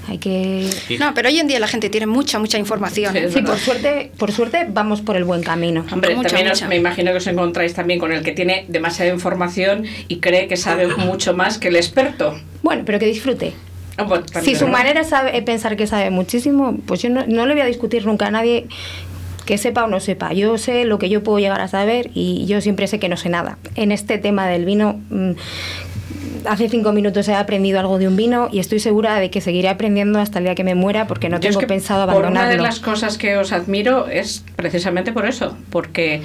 [0.08, 0.68] hay que...
[0.98, 3.14] No, pero hoy en día la gente tiene mucha, mucha información.
[3.32, 5.84] Sí, por suerte, por suerte vamos por el buen camino.
[5.92, 6.68] Hombre, Mucha, también os- mucha.
[6.68, 10.56] me imagino que os encontráis también con el que tiene demasiada información y cree que
[10.56, 12.38] sabe mucho más que el experto.
[12.62, 13.52] Bueno, pero que disfrute.
[13.96, 17.44] Ah, bueno, Si su manera es sabe- pensar que sabe muchísimo, pues yo no, no
[17.46, 18.66] le voy a discutir nunca a nadie
[19.50, 20.32] que sepa o no sepa.
[20.32, 23.16] Yo sé lo que yo puedo llegar a saber y yo siempre sé que no
[23.16, 23.58] sé nada.
[23.74, 25.32] En este tema del vino, mm,
[26.44, 29.68] hace cinco minutos he aprendido algo de un vino y estoy segura de que seguiré
[29.68, 32.10] aprendiendo hasta el día que me muera porque no Yo es tengo que pensado por
[32.10, 32.48] abandonarlo.
[32.48, 36.22] Una de las cosas que os admiro es precisamente por eso, porque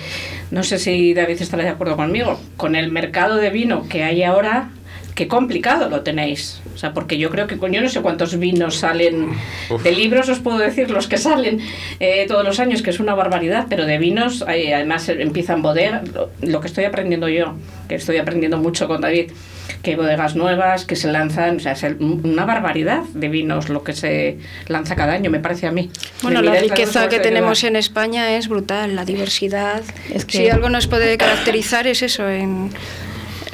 [0.52, 4.22] no sé si David estará de acuerdo conmigo, con el mercado de vino que hay
[4.22, 4.70] ahora,
[5.16, 6.62] qué complicado lo tenéis.
[6.74, 9.30] O sea, porque yo creo que con- yo no sé cuántos vinos salen
[9.84, 11.62] de libros, os puedo decir los que salen
[12.02, 15.62] eh, todos los años, que es una barbaridad, pero de vinos, hay- además eh, empiezan
[15.62, 17.56] bodegas, lo, lo que estoy aprendiendo yo,
[17.88, 19.32] que estoy aprendiendo mucho con David,
[19.82, 23.70] que hay bodegas nuevas que se lanzan, o sea, es el- una barbaridad de vinos
[23.70, 25.90] lo que se lanza cada año, me parece a mí.
[26.24, 29.82] Bueno, la riqueza que tenemos en España es brutal, la diversidad.
[30.14, 32.72] Es que- Si algo nos puede caracterizar es eso, en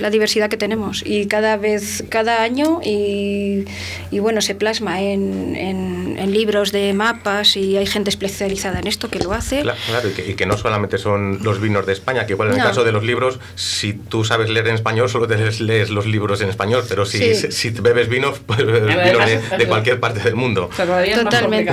[0.01, 1.03] la diversidad que tenemos.
[1.05, 3.65] Y cada vez, cada año, y,
[4.11, 8.87] y bueno, se plasma en, en- en libros de mapas y hay gente especializada en
[8.87, 9.63] esto que lo hace.
[9.63, 12.49] Cla- Claro, y que, y que no solamente son los vinos de España, que igual
[12.49, 12.65] en el No.
[12.65, 16.05] caso de los libros, si tú sabes leer en español, solo te lees, lees los
[16.05, 17.51] libros en español, pero si, Sí.
[17.51, 20.69] si bebes vinos, pues bebes vinos de, de cualquier parte del mundo.
[20.75, 21.71] Totalmente.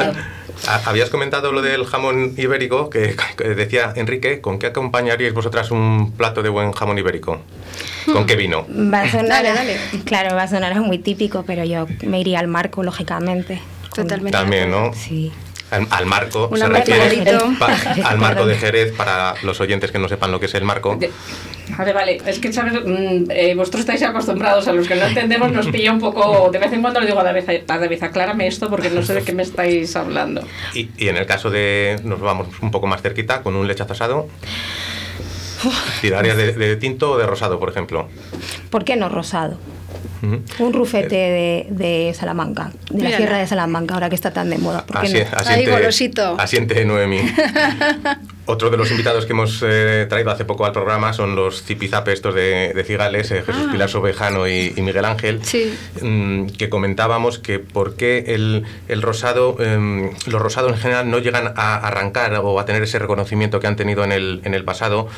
[0.67, 5.71] Ha- Habías comentado lo del jamón ibérico, que, que decía Enrique, ¿con qué acompañaríais vosotras
[5.71, 7.41] un plato de buen jamón ibérico?
[8.13, 8.67] ¿Con qué vino?
[8.69, 9.77] Va a sonar, Dale, dale.
[10.05, 13.61] Claro, va a sonar muy típico, pero yo me iría al marco, lógicamente.
[13.95, 14.33] Totalmente.
[14.33, 14.93] También, ¿no?
[14.95, 15.33] Sí.
[15.71, 17.21] Al, al marco, Un se refiere
[17.59, 17.77] pa-
[18.09, 20.97] al marco de Jerez, para los oyentes que no sepan lo que es el marco.
[20.97, 21.11] De-
[21.77, 22.19] Vale, vale.
[22.25, 22.73] Es que, ¿sabes?
[22.83, 26.49] Mm, eh, vosotros estáis acostumbrados a los que no entendemos, nos pilla un poco.
[26.51, 29.13] De vez en cuando le digo a David, a David, aclárame esto porque no sé
[29.13, 30.41] de qué me estáis hablando.
[30.73, 33.93] Y, y en el caso de, nos vamos un poco más cerquita, con un lechazo
[33.93, 34.29] asado,
[36.01, 38.09] ¿tirarías de, de tinto o de rosado, por ejemplo?
[38.71, 39.59] ¿Por qué no rosado?
[40.59, 43.17] Un rufete de, de Salamanca, de la.
[43.17, 44.85] Sierra de Salamanca, ahora que está tan de moda.
[44.85, 45.51] ¿Por qué Así- no?
[45.51, 46.35] Ahí, golosito.
[46.39, 47.21] asiente Noemi.
[48.51, 52.15] Otro de los invitados que hemos eh, traído hace poco al programa son los zipizape
[52.15, 55.45] estos de, de Cigales, eh, Jesús Pilar Sobejano y, y Miguel Ángel, Ah.
[55.45, 55.75] Sí.
[56.01, 61.19] mm, que comentábamos que por qué el, el rosado, em, los rosados en general no
[61.19, 64.65] llegan a arrancar o a tener ese reconocimiento que han tenido en el, en el
[64.65, 65.09] pasado.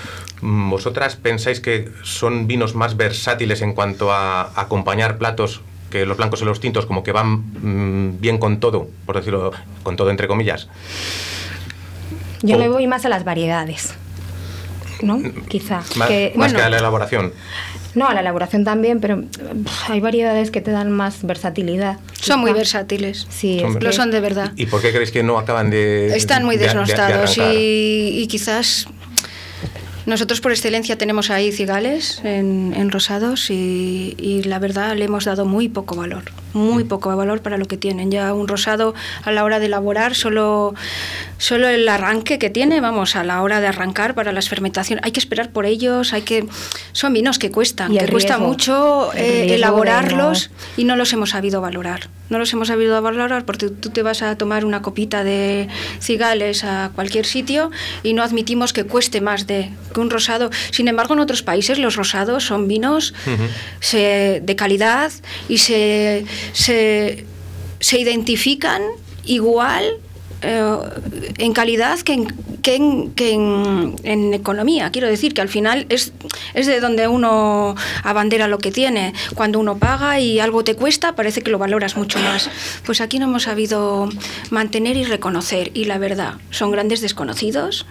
[0.40, 6.16] Mm, ¿Vosotras pensáis que son vinos más versátiles en cuanto a acompañar platos que los
[6.16, 9.52] blancos y los tintos como que van mm, bien con todo, por decirlo
[9.84, 10.66] con todo entre comillas?
[12.42, 13.94] Yo o- me voy más a las variedades.
[15.02, 15.20] ¿No?
[15.48, 15.82] Quizá.
[15.96, 16.58] Más, Que- más bueno.
[16.58, 17.32] que a la elaboración.
[17.94, 21.98] No, a la elaboración también, pero pff, hay variedades que te dan más versatilidad.
[22.20, 23.26] Son muy versátiles.
[23.30, 24.52] Sí, Son Lo son de verdad.
[24.56, 28.20] ¿Y por qué creéis que no acaban de Están muy de- de- de desnostados y,
[28.22, 28.86] y quizás
[30.06, 35.24] nosotros por excelencia tenemos ahí cigales en, en rosados y, y la verdad le hemos
[35.24, 38.10] dado muy poco valor, muy poco valor para lo que tienen.
[38.10, 40.74] Ya un rosado a la hora de elaborar, solo,
[41.38, 45.12] solo el arranque que tiene, vamos, a la hora de arrancar para las fermentaciones, hay
[45.12, 46.46] que esperar por ellos, hay que
[46.92, 51.60] son vinos que cuestan, que cuesta mucho el eh, elaborarlos y no los hemos sabido
[51.60, 52.08] valorar.
[52.30, 55.66] No los hemos sabido valorar porque tú te vas a tomar una copita de
[56.00, 57.72] cigales a cualquier sitio
[58.04, 60.50] y no admitimos que cueste más de que un rosado.
[60.70, 63.14] Sin embargo, en otros países los rosados son vinos
[63.80, 65.10] se- de calidad
[65.48, 67.24] y se, se,
[67.80, 68.82] se identifican
[69.24, 70.00] igual
[70.42, 70.78] eh,
[71.36, 74.90] en calidad que, en, que, en, economía.
[74.90, 76.12] Quiero decir que al final es,
[76.54, 79.12] es de donde uno abandera lo que tiene.
[79.34, 82.50] Cuando uno paga y algo te cuesta, parece que lo valoras mucho más.
[82.86, 84.08] Pues aquí no hemos sabido
[84.50, 85.70] mantener y reconocer.
[85.74, 87.86] Y la verdad, son grandes desconocidos.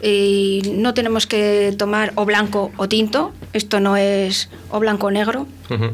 [0.00, 3.32] Y no tenemos que tomar o blanco o tinto.
[3.52, 5.48] Esto no es o blanco o negro.
[5.68, 5.92] Ujú.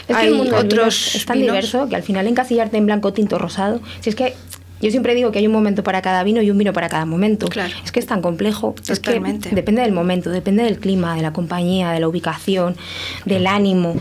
[0.00, 1.52] Es que Hay el mundo otros es tan vinos.
[1.54, 3.80] diverso que al final encasillarte en blanco, tinto, rosado.
[4.00, 4.34] Si es que
[4.80, 7.04] yo siempre digo que hay un momento para cada vino y un vino para cada
[7.04, 7.48] momento.
[7.48, 7.74] Claro.
[7.84, 8.76] Es que es tan complejo.
[8.88, 9.10] Es que
[9.50, 12.76] depende del momento, depende del clima, de la compañía, de la ubicación,
[13.24, 13.96] del ánimo.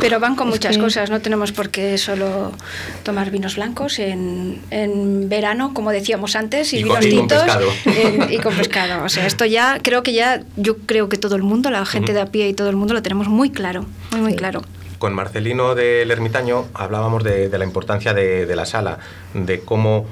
[0.00, 2.50] Pero van con Es muchas que- cosas, no tenemos por qué solo
[3.04, 7.42] tomar vinos blancos en, en verano, como decíamos antes, y, Y con- vinos y tintos
[7.44, 7.66] pescado.
[7.84, 9.04] en- y con pescado.
[9.04, 12.12] O sea, esto ya creo que ya, yo creo que todo el mundo, la gente
[12.12, 14.36] de a pie y todo el mundo lo tenemos muy claro, muy muy Sí.
[14.38, 14.62] claro.
[14.98, 18.98] Con Marcelino del Ermitaño hablábamos de, la importancia de, la sala,
[19.32, 20.06] de cómo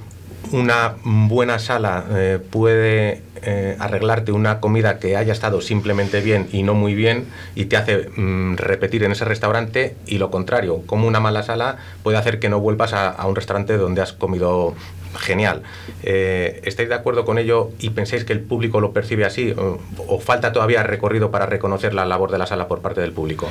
[0.53, 6.63] una buena sala eh, puede eh, arreglarte una comida que haya estado simplemente bien y
[6.63, 11.09] no muy bien y te hace mm, repetir en ese restaurante y lo contrario, como
[11.09, 14.75] una mala sala puede hacer que no vuelvas a, a un restaurante donde has comido
[15.19, 15.63] genial.
[16.05, 19.81] Eh, ¿Estáis de acuerdo con ello y pensáis que el público lo percibe así o,
[20.07, 23.49] o falta todavía recorrido para reconocer la labor de la sala por parte del público?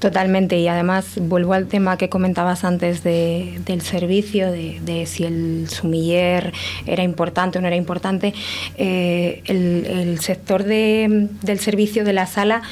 [0.00, 5.68] Totalmente, y además vuelvo al tema que comentabas antes de, del servicio, de, si el
[5.68, 6.54] sumiller
[6.86, 8.32] era importante o no era importante.
[8.78, 12.62] Eh, el, el, sector de, del servicio de la sala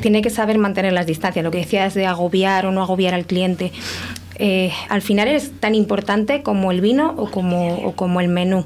[0.00, 3.26] tiene que saber mantener las distancias, lo que decías de agobiar o no agobiar al
[3.26, 3.70] cliente.
[4.36, 8.64] Eh, al final es tan importante como el vino o como, o como el menú.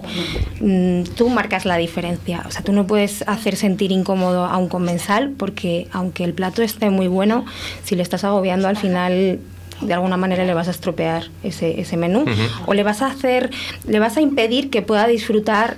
[0.60, 2.44] Mm, tú marcas la diferencia.
[2.46, 6.62] O sea, tú no puedes hacer sentir incómodo a un comensal porque aunque el plato
[6.62, 7.44] esté muy bueno,
[7.84, 9.40] si le estás agobiando al final
[9.80, 12.48] de alguna manera le vas a estropear ese, ese menú uh -huh.
[12.64, 13.50] o le vas a hacer,
[13.86, 15.76] le vas a impedir que pueda disfrutar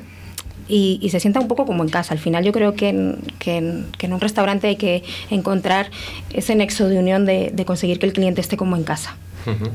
[0.68, 2.12] y, y, se sienta un poco como en casa.
[2.12, 5.90] Al final yo creo que en, que en, que en un restaurante hay que encontrar
[6.32, 9.16] ese nexo de unión de, de conseguir que el cliente esté como en casa.
[9.46, 9.70] Uh -huh.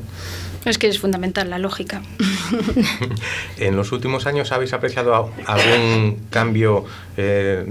[0.64, 2.02] Es que es fundamental la lógica.
[3.58, 6.84] ¿En los últimos años habéis apreciado algún cambio
[7.18, 7.66] eh,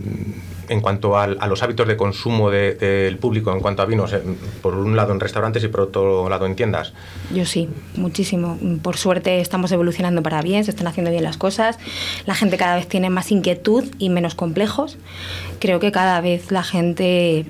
[0.70, 4.14] en cuanto a, a, los hábitos de consumo del de, público en cuanto a vinos?
[4.14, 4.22] Eh,
[4.62, 6.94] por un lado en restaurantes y por otro lado en tiendas.
[7.34, 8.60] Yo sí, muchísimo.
[8.84, 11.80] Por suerte estamos evolucionando para bien, se están haciendo bien las cosas.
[12.28, 14.98] La gente cada vez tiene más inquietud y menos complejos.
[15.60, 17.48] Creo que cada vez la gente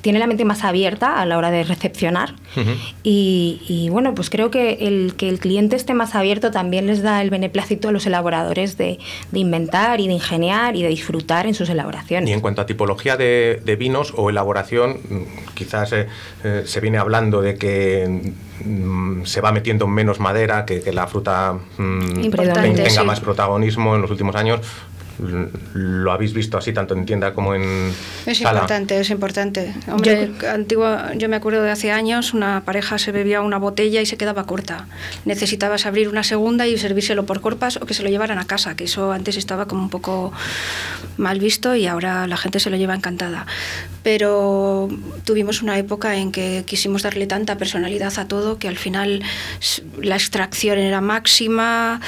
[0.00, 2.76] tiene la mente más abierta a la hora de recepcionar uh -huh.
[3.02, 7.02] y, y, bueno, pues creo que el que el cliente esté más abierto también les
[7.02, 8.98] da el beneplácito a los elaboradores de,
[9.32, 12.30] de inventar y de ingeniar y de disfrutar en sus elaboraciones.
[12.30, 14.98] Y en cuanto a tipología de, de vinos o elaboración,
[15.54, 16.06] quizás eh,
[16.44, 18.32] eh, se viene hablando de que
[18.64, 23.04] mm, se va metiendo menos madera, que, que la fruta mm, tenga sí.
[23.04, 24.60] más protagonismo en los últimos años
[25.74, 27.92] lo habéis visto así tanto en tienda como en
[28.26, 28.60] es sala.
[28.60, 29.74] importante es importante.
[29.90, 34.00] Hombre yo, antigua yo me acuerdo de hace años una pareja se bebía una botella
[34.00, 34.86] y se quedaba corta.
[35.24, 38.76] Necesitabas abrir una segunda y servírselo por corpas o que se lo llevaran a casa
[38.76, 40.32] que eso antes estaba como un poco
[41.16, 43.46] mal visto y ahora la gente se lo lleva encantada.
[44.02, 44.88] Pero
[45.24, 49.22] tuvimos una época en que quisimos darle tanta personalidad a todo que al final
[50.00, 52.00] la extracción era máxima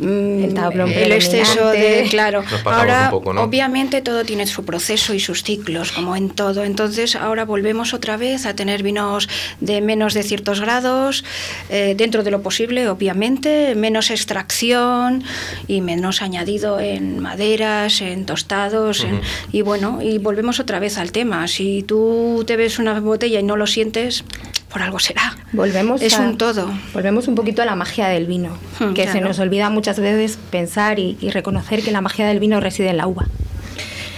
[0.00, 3.42] el, tablón el exceso de claro ahora poco, ¿no?
[3.42, 8.16] obviamente todo tiene su proceso y sus ciclos como en todo entonces ahora volvemos otra
[8.16, 9.28] vez a tener vinos
[9.60, 11.24] de menos de ciertos grados
[11.68, 15.24] eh, dentro de lo posible obviamente menos extracción
[15.66, 19.08] y menos añadido en maderas en tostados uh -huh.
[19.08, 19.20] en,
[19.52, 23.42] y bueno y volvemos otra vez al tema si tú te ves una botella y
[23.42, 24.24] no lo sientes
[24.68, 25.36] por algo será.
[25.52, 26.70] Volvemos es a, un todo.
[26.92, 28.50] Volvemos un poquito a la magia del vino,
[28.80, 29.12] hmm, que claro.
[29.12, 32.88] se nos olvida muchas veces pensar y, y, reconocer que la magia del vino reside
[32.88, 33.26] en la uva.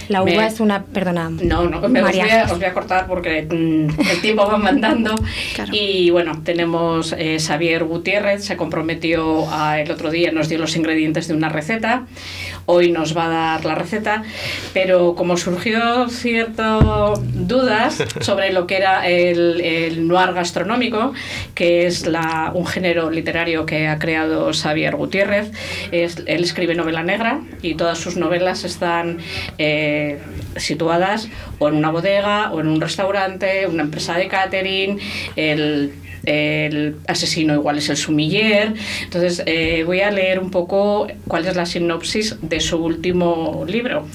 [0.09, 1.29] La uva me, es una, perdona.
[1.29, 2.23] No, no, me María.
[2.23, 5.15] Os, voy a, os voy a cortar porque mm, el tiempo va mandando.
[5.55, 5.71] claro.
[5.73, 10.75] Y bueno, tenemos eh, Xavier Gutiérrez, se comprometió a, el otro día, nos dio los
[10.75, 12.05] ingredientes de una receta.
[12.65, 14.23] Hoy nos va a dar la receta,
[14.73, 16.83] pero como surgió ciertas
[17.33, 21.13] dudas sobre lo que era el, el, noir gastronómico,
[21.53, 25.51] que es la, un género literario que ha creado Xavier Gutiérrez,
[25.91, 29.19] es, él escribe novela negra y todas sus novelas están.
[29.57, 29.96] Eh,
[30.55, 31.29] situadas
[31.59, 34.99] o en una bodega o en un restaurante, una empresa de catering,
[35.35, 35.93] el
[36.27, 38.73] el asesino igual es el sumiller.
[39.03, 44.05] Entonces eh, voy a leer un poco cuál es la sinopsis de su último libro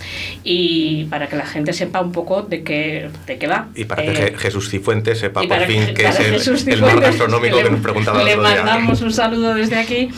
[0.44, 3.68] y para que la gente sepa un poco de qué, de qué va.
[3.74, 7.56] Y para que eh, Jesús Cifuentes sepa por fin que, es el, el mar gastronómico
[7.56, 10.10] que, le, que, nos preguntaba Le mandamos un saludo desde aquí.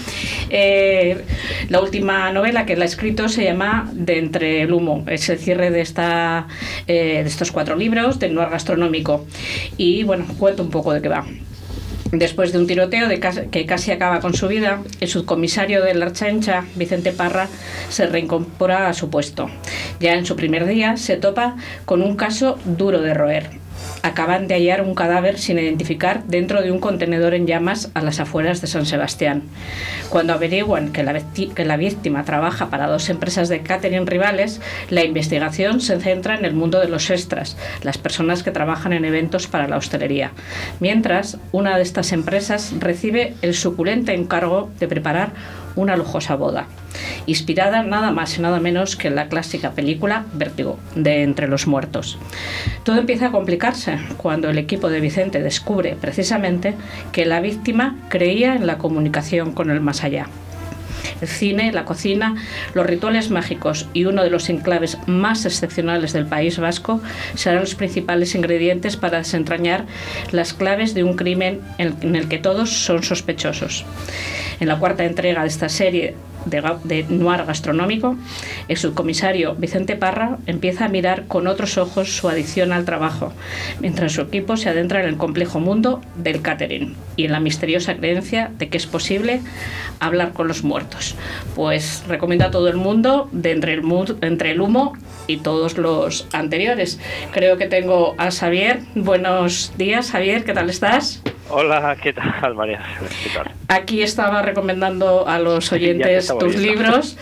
[0.50, 1.24] Eh,
[1.68, 5.04] la última novela que él ha escrito se llama De entre el humo.
[5.06, 6.48] Es el cierre de, esta,
[6.88, 9.26] de estos cuatro libros del noir gastronómico.
[9.76, 11.24] Y bueno, cuento un poco de qué va.
[12.14, 13.08] Después de un tiroteo
[13.50, 17.48] que casi acaba con su vida, el subcomisario de la Archancha, Vicente Parra,
[17.88, 19.50] se reincorpora a su puesto.
[19.98, 23.63] Ya en su primer día se topa con un caso duro de roer.
[24.02, 28.20] Acaban de hallar un cadáver sin identificar dentro de un contenedor en llamas a las
[28.20, 29.42] afueras de San Sebastián.
[30.10, 34.60] Cuando averiguan que la, víctima trabaja para dos empresas de catering rivales,
[34.90, 39.04] la investigación se centra en el mundo de los extras, las personas que trabajan en
[39.04, 40.32] eventos para la hostelería.
[40.80, 45.32] Mientras, una de estas empresas recibe el suculente encargo de preparar
[45.76, 46.66] una lujosa boda,
[47.26, 51.66] inspirada nada más y nada menos que en la clásica película Vértigo, de Entre los
[51.66, 52.18] Muertos.
[52.84, 56.74] Todo empieza a complicarse cuando el equipo de Vicente descubre precisamente
[57.12, 60.28] que la víctima creía en la comunicación con el más allá.
[61.20, 62.34] El cine, la cocina,
[62.74, 67.00] los rituales mágicos y uno de los enclaves más excepcionales del País Vasco
[67.34, 69.86] serán los principales ingredientes para desentrañar
[70.32, 73.84] las claves de un crimen en el que todos son sospechosos.
[74.60, 78.16] En la cuarta entrega de esta serie de, de Noir Gastronómico,
[78.68, 83.32] el subcomisario Vicente Parra empieza a mirar con otros ojos su adicción al trabajo,
[83.80, 87.96] mientras su equipo se adentra en el complejo mundo del catering y en la misteriosa
[87.96, 89.40] creencia de que es posible
[90.00, 91.14] hablar con los muertos.
[91.54, 94.92] Pues recomiendo a todo el mundo de entre el, mu- entre el humo
[95.26, 96.98] y todos los anteriores.
[97.32, 98.80] Creo que tengo a Xavier.
[98.94, 101.22] Buenos días, Javier, ¿qué tal estás?
[101.48, 102.82] Hola, ¿qué tal, María?
[103.22, 103.52] ¿Qué tal?
[103.68, 106.82] Aquí estaba recomendando a los oyentes tus viendo.
[106.82, 107.16] libros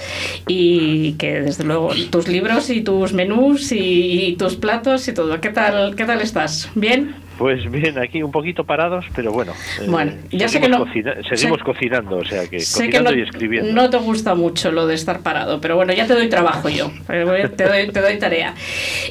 [0.46, 5.40] y que desde luego tus libros y tus menús y, y tus platos y todo.
[5.40, 6.70] ¿Qué tal, qué tal estás?
[6.74, 7.21] ¿Bien?
[7.38, 9.52] Pues bien, aquí un poquito parados, pero bueno.
[9.80, 12.98] eh, Bueno, ya sé que no- cocina- seguimos sé- cocinando, o sea que Sé que
[12.98, 13.72] cocinando no, y escribiendo.
[13.72, 16.90] no te gusta mucho lo de estar parado, pero bueno, ya te doy trabajo yo.
[17.08, 18.54] Eh, Te doy, te doy tarea.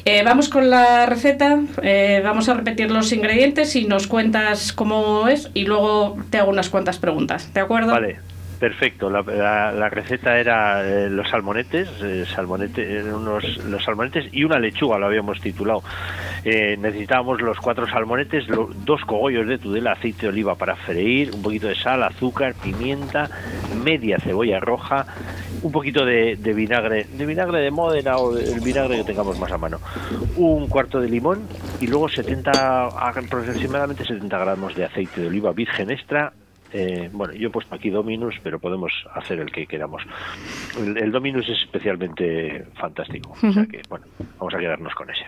[0.05, 1.59] Eh, vamos con la receta.
[1.83, 6.49] eh, vamos a repetir los ingredientes y nos cuentas cómo es y luego te hago
[6.51, 7.53] unas cuantas preguntas.
[7.53, 7.91] ¿De acuerdo?
[7.91, 8.19] Vale,
[8.61, 9.09] perfecto.
[9.09, 14.43] La, la- la receta era eh, los salmonetes, eh, salmonete, eran unos, los salmonetes y
[14.45, 15.81] una lechuga, lo habíamos titulado.
[16.45, 18.45] Eh, necesitábamos los cuatro salmonetes,
[18.85, 23.29] dos cogollos de tudela, aceite de oliva para freír, un poquito de sal, azúcar, pimienta,
[23.83, 25.05] media cebolla roja,
[25.63, 29.37] un poquito de, de vinagre, de vinagre de Módena o de- el vinagre que tengamos
[29.39, 29.79] más a mano,
[30.37, 31.47] un cuarto de limón
[31.79, 36.31] y luego 70, aproximadamente 70 gramos de aceite de oliva virgen extra,
[36.73, 40.03] eh, bueno, yo he puesto aquí Dominus, pero podemos hacer el que queramos.
[40.79, 44.05] El, el Dominus es especialmente fantástico, o sea que, bueno,
[44.37, 45.25] vamos a quedarnos con ese.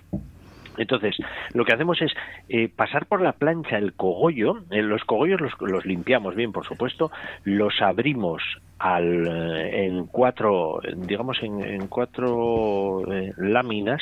[0.78, 1.16] Entonces,
[1.54, 2.12] lo que hacemos es
[2.50, 4.64] eh, pasar por la plancha el cogollo.
[4.72, 7.12] eh, los cogollos los, los limpiamos bien, por supuesto.
[7.44, 8.42] Los abrimos
[8.80, 14.02] al, eh, en cuatro, digamos, en, en cuatro eh, láminas,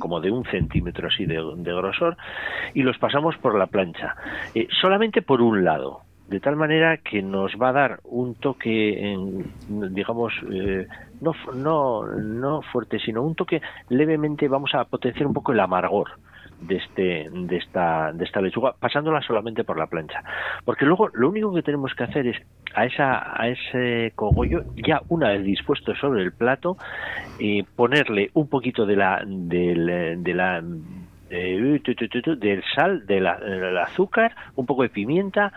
[0.00, 2.16] como de un centímetro así de, de grosor,
[2.74, 4.16] y los pasamos por la plancha.
[4.80, 9.16] Solamente por un lado de tal manera que nos va a dar un toque,
[9.68, 10.86] digamos, eh,
[11.20, 16.10] no, no, no fuerte, sino un toque levemente, vamos a potenciar un poco el amargor
[16.60, 20.22] de este de esta de esta lechuga pasándola solamente por la plancha.
[20.64, 22.36] Porque luego lo único que tenemos que hacer es
[22.74, 26.76] a esa a ese cogollo ya una vez dispuesto sobre el plato
[27.38, 30.62] eh, ponerle un poquito de la del, de la
[31.30, 31.80] eh,
[32.40, 35.52] del sal de del azúcar un poco de pimienta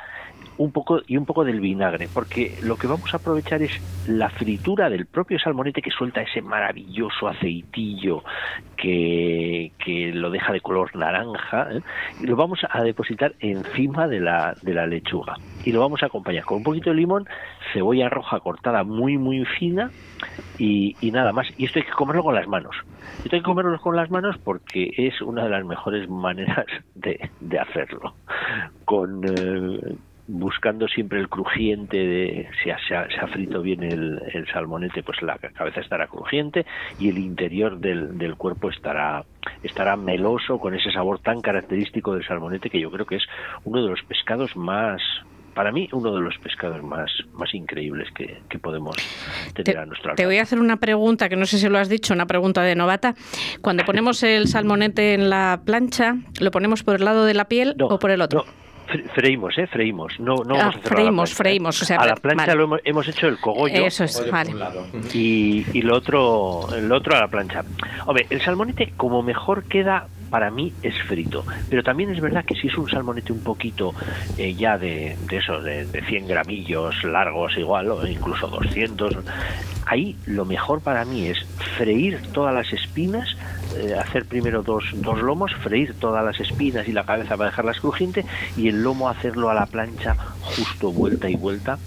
[0.62, 3.72] un poco y un poco del vinagre, porque lo que vamos a aprovechar es
[4.07, 8.24] la fritura del propio salmonete que suelta ese maravilloso aceitillo
[8.78, 11.82] que, que lo deja de color naranja, ¿eh?
[12.22, 15.36] y lo vamos a depositar encima de la, de la lechuga
[15.66, 17.28] y lo vamos a acompañar con un poquito de limón,
[17.74, 19.89] cebolla roja cortada muy muy fina
[20.57, 21.47] y, y nada más.
[21.57, 22.76] Y esto hay que comerlo con las manos.
[23.24, 27.30] Esto hay que comerlo con las manos porque es una de las mejores maneras de,
[27.39, 28.14] de hacerlo.
[28.86, 29.95] Con eh,
[30.34, 34.48] buscando siempre el crujiente de si ha- se ha, se ha frito bien el, el
[34.48, 36.66] salmonete, pues la cabeza estará crujiente
[37.00, 39.26] y el interior del, del cuerpo estará
[39.64, 43.24] estará meloso con ese sabor tan característico del salmonete que yo creo que es
[43.66, 45.02] uno de los pescados más
[45.54, 48.96] para mí uno de los pescados más más increíbles que, que podemos
[49.54, 51.78] tener Te, a nuestro te voy a hacer una pregunta que no sé si lo
[51.78, 53.16] has dicho, una pregunta de novata.
[53.62, 57.76] Cuando ponemos el salmonete en la plancha, ¿lo ponemos por el lado de la piel
[57.78, 58.46] No, o por el otro?
[58.46, 58.61] no,
[59.14, 59.68] freímos, ¿eh?
[59.68, 60.20] Freímos.
[60.20, 61.36] No, no Ah, freímos, plancha, ¿eh?
[61.36, 62.56] freímos, o sea, a la plancha vale.
[62.58, 63.86] lo hemos, hemos hecho el cogollo.
[63.86, 64.54] Eso es, vale.
[65.14, 67.64] y, y lo otro el otro a la plancha.
[68.06, 72.56] Hombre, el salmonete como mejor queda para mí es frito, pero también es verdad que
[72.56, 73.94] si es un salmonete un poquito
[74.38, 79.18] eh, ya de, de eso, de, de 100 gramillos largos igual, o incluso 200,
[79.88, 81.38] ahí lo mejor para mí es
[81.78, 83.36] freír todas las espinas,
[83.78, 87.80] eh, hacer primero dos, dos lomos, freír todas las espinas y la cabeza para dejarlas
[87.80, 88.26] crujiente
[88.58, 91.78] y el lomo hacerlo a la plancha justo vuelta y vuelta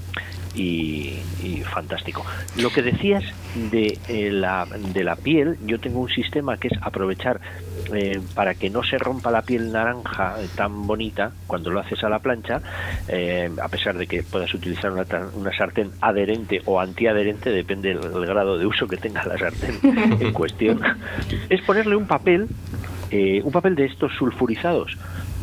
[0.54, 2.24] y, y fantástico.
[2.56, 3.24] Lo que decías
[3.70, 7.40] de, eh, la, de la piel, yo tengo un sistema que es aprovechar
[7.92, 12.02] eh, para que no se rompa la piel naranja eh, tan bonita cuando lo haces
[12.02, 12.60] a la plancha,
[13.08, 18.00] eh, a pesar de que puedas utilizar una, una sartén adherente o antiadherente, depende del,
[18.00, 19.78] del grado de uso que tenga la sartén
[20.20, 20.80] en cuestión,
[21.48, 22.48] es ponerle un papel,
[23.14, 24.96] eh, un papel de estos sulfurizados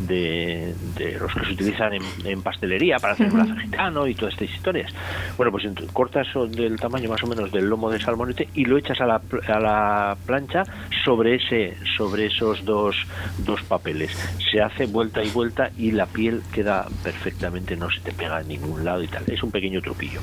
[0.06, 4.34] de, de los que se utilizan en, en pastelería para hacer brazo gitano y todas
[4.34, 4.92] estas historias.
[5.36, 9.00] Bueno, pues cortas del tamaño más o menos del lomo de salmonete y lo echas
[9.00, 10.64] a la, a la plancha
[11.04, 12.96] sobre ese sobre esos dos,
[13.38, 14.10] dos papeles.
[14.50, 18.48] Se hace vuelta y vuelta y la piel queda perfectamente, no se te pega en
[18.48, 19.24] ningún lado y tal.
[19.26, 20.20] Es un pequeño truquillo.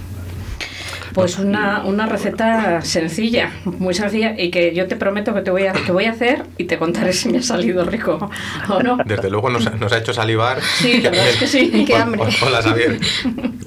[1.14, 5.66] Pues una, una receta sencilla, muy sencilla, y que yo te prometo que te voy
[5.68, 8.30] a, que voy a hacer y te contaré si me ha salido rico
[8.70, 8.98] o no.
[9.06, 10.60] Desde luego nos, nos ha hecho salivar.
[10.62, 11.84] Sí, la verdad es que sí.
[11.86, 12.22] Qué hambre.
[12.46, 13.00] Hola, Xavier.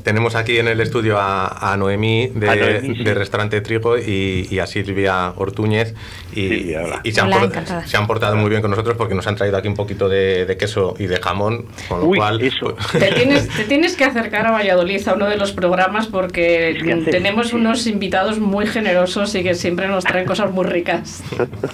[0.03, 3.05] tenemos aquí en el estudio a, a Noemí, de, A Noemí, sí.
[3.05, 5.95] de Restaurante Trigo y, y a Silvia Ortúñez.
[6.35, 6.75] Y, Sí,
[7.05, 9.37] y se, han Hola, por- se han portado muy bien con nosotros porque nos han
[9.37, 12.41] traído aquí un poquito de, de queso y de jamón, con lo Uy, cual...
[12.41, 12.75] eso.
[12.99, 16.83] Te tienes, te tienes que acercar a Valladolid a uno de los programas porque Es
[16.83, 21.23] que hace- tenemos unos invitados muy generosos y que siempre nos traen cosas muy ricas.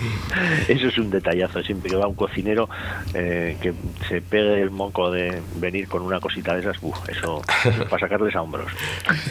[0.69, 2.69] Eso es un detallazo, siempre que va un cocinero
[3.13, 3.75] eh, que
[4.09, 7.99] se pegue el moco de venir con una cosita de esas, eso, eso es para
[7.99, 8.71] sacarles a hombros.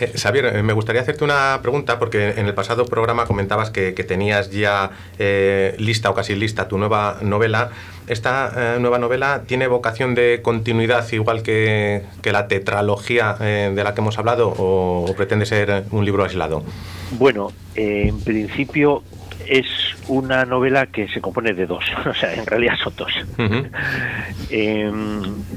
[0.02, 3.94] Eh, Xavier, eh, me gustaría hacerte una pregunta porque en el pasado programa comentabas que,
[3.94, 7.72] que tenías ya eh, lista o casi lista tu nueva novela.
[8.08, 13.84] ¿Esta eh, nueva novela tiene vocación de continuidad igual que, que la tetralogía eh, de
[13.84, 16.64] la que hemos hablado o, o pretende ser un libro aislado?
[17.12, 19.04] Bueno, en principio
[19.48, 19.66] es
[20.08, 23.14] una novela que se compone de dos, o sea, en realidad son dos.
[24.50, 24.90] Eh,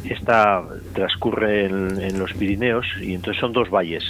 [0.08, 4.02] esta transcurre en, en los Pirineos y entonces son dos valles.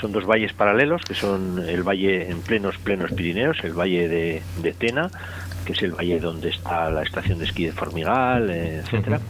[0.00, 4.42] Son dos valles paralelos, que son el valle en plenos, plenos Pirineos, el valle de,
[4.62, 5.10] de Tena,
[5.70, 9.20] que es el valle donde está la estación de esquí de Formigal, eh, etcétera,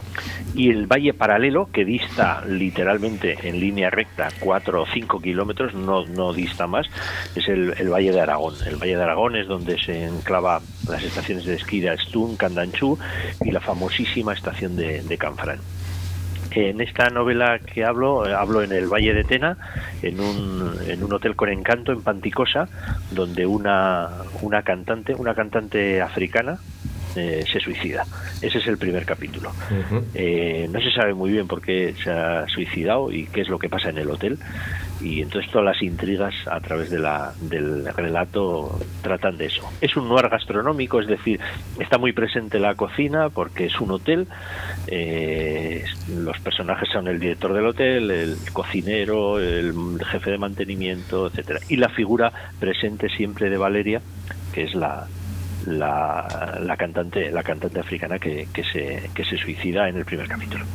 [0.55, 6.05] y el valle paralelo que dista literalmente en línea recta 4 o 5 kilómetros, no,
[6.05, 6.87] no dista más,
[7.35, 8.55] es el, el valle de Aragón.
[8.65, 12.97] El valle de Aragón es donde se enclava las estaciones de esquí de Astún, Candanchú
[13.43, 15.59] y la famosísima estación de, de Canfrán.
[16.53, 19.57] En esta novela que hablo, eh, hablo en el Valle de Tena,
[20.01, 22.67] en un, en un hotel con encanto en Panticosa,
[23.11, 24.09] donde una,
[24.41, 26.59] una cantante, una cantante africana,
[27.15, 28.05] eh, se suicida.
[28.41, 29.51] Ese es el primer capítulo.
[30.13, 33.59] Eh, no se sabe muy bien por qué se ha suicidado y qué es lo
[33.59, 34.39] que pasa en el hotel.
[35.01, 39.69] Y entonces todas las intrigas a través de la, del relato tratan de eso.
[39.81, 41.39] Es un noir gastronómico, es decir,
[41.79, 44.27] está muy presente la cocina porque es un hotel.
[44.87, 45.83] eh,
[46.15, 49.73] los personajes son el director del hotel, el cocinero, el
[50.05, 54.01] jefe de mantenimiento, etcétera Y la figura presente siempre de Valeria,
[54.53, 55.07] que es la,
[55.67, 60.27] la, la cantante la cantante africana que, que se, que se suicida en el primer
[60.27, 60.65] capítulo.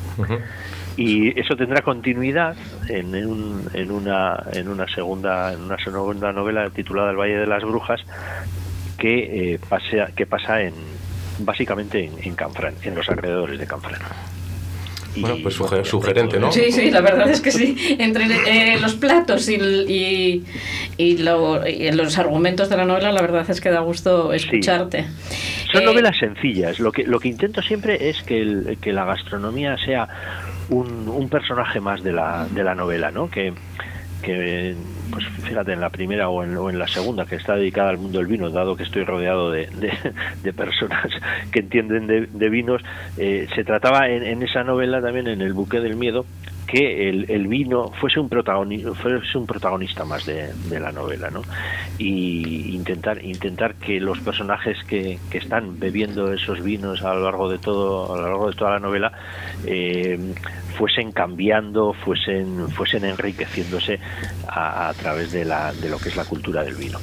[0.96, 2.56] Y eso tendrá continuidad
[2.88, 7.46] en, un- en una en una segunda en una segunda novela titulada El Valle de
[7.46, 8.00] las Brujas
[8.98, 10.72] que eh, pasea- que pasa en
[11.40, 14.00] básicamente en, en Canfrán en los alrededores de Canfrán
[15.16, 15.54] Y, Bueno, pues
[15.84, 16.52] sugerente, ¿no?
[16.52, 17.96] Sí, sí, la verdad es que sí.
[17.98, 20.44] Entre eh, los platos y, y,
[20.98, 25.06] y lo- y los argumentos de la novela, la verdad es que da gusto escucharte.
[25.72, 26.78] Son Eh, novelas sencillas.
[26.78, 30.06] Lo que, lo que intento siempre es que, el- que la gastronomía sea
[30.68, 33.30] un, un personaje más de la, de la novela, ¿no?
[33.30, 33.52] Que,
[34.22, 34.74] que,
[35.10, 37.98] pues fíjate, en la primera o en, o en la segunda, que está dedicada al
[37.98, 41.10] mundo del vino, dado que estoy rodeado de, de- personas
[41.52, 42.82] que entienden de, de vinos,
[43.18, 46.24] eh, se trataba en esa novela también, en El buque del miedo,
[46.66, 51.42] que el, el vino fuese un, protagoni- fuese un protagonista más de, la novela, ¿no?
[51.98, 57.48] Y intentar, intentar que los personajes que, que están bebiendo esos vinos a lo largo
[57.48, 59.12] de todo, a lo largo de toda la novela,
[59.64, 60.18] eh,
[60.76, 64.00] fuesen cambiando, fuesen, fuesen enriqueciéndose
[64.48, 66.98] a, a través de, la, de lo que es la cultura del vino.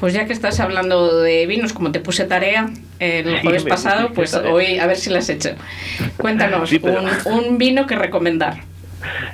[0.00, 4.34] Pues ya que estás hablando de vinos, como te puse tarea el jueves pasado, pues
[4.34, 5.50] hoy a ver si la has hecho.
[6.16, 7.10] Cuéntanos, Sí, pero- un,
[7.48, 8.60] un vino que recomendar.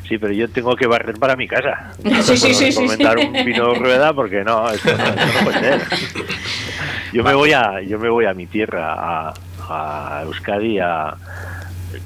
[0.08, 1.92] Sí, pero yo tengo que barrer para mi casa.
[2.22, 3.26] Sí, sí, sí, sí, Comentar sí.
[3.26, 5.80] un vino rueda porque no, esto no, esto no puede ser.
[7.12, 9.34] Yo me voy a, yo me voy a mi tierra, a,
[9.68, 11.14] a Euskadi, a,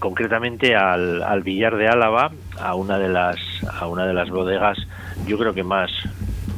[0.01, 3.37] concretamente al, al Villar de Álava, a una de las,
[3.81, 4.79] a una de las bodegas,
[5.27, 5.91] yo creo que más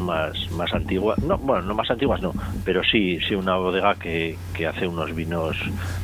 [0.05, 2.33] más más antiguas no bueno no más antiguas no.
[2.65, 5.57] Pero sí sí una bodega que, que hace unos vinos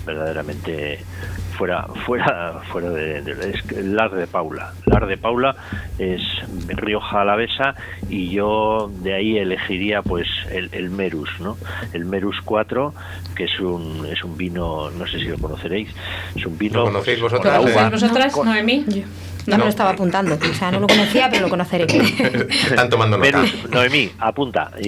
[0.07, 0.99] verdaderamente
[1.57, 4.73] fuera fuera fuera de, de- es que Lar de Paula.
[4.87, 5.55] Lar de Paula
[5.99, 6.23] es
[6.69, 7.75] Rioja Alavesa
[8.09, 11.57] y yo de ahí elegiría pues el, el Merus no
[11.93, 12.95] el Merus 4
[13.37, 15.91] que es un es un vino no sé si lo conoceréis
[16.35, 17.57] es un vino ¿Lo conocéis pues, vosotras?
[17.59, 17.85] con ¿Lo agua.
[17.85, 18.85] conocéis vosotras, Con- Noemí?
[19.47, 19.59] No, No.
[19.59, 20.37] me lo estaba apuntando.
[20.41, 21.87] O sea, no lo conocía, pero lo conoceré.
[22.51, 23.31] Están tomando nota.
[23.39, 24.71] Merus, Noemí, apunta.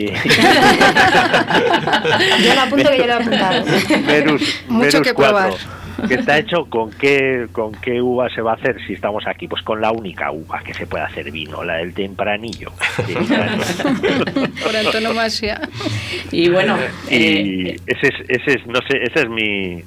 [2.44, 3.64] Yo lo apunto que yo lo he apuntado.
[4.06, 5.52] Merus, Mucho Merus que 4, probar.
[6.08, 9.46] que está hecho con qué con qué uva se va a hacer si estamos aquí
[9.48, 12.72] pues con la única uva que se puede hacer vino la del tempranillo
[13.06, 13.62] Tempranillo.
[14.64, 15.60] Por antonomasia.
[16.30, 16.76] Y bueno,
[17.08, 19.82] eh, y ese es ese es no sé ese es mi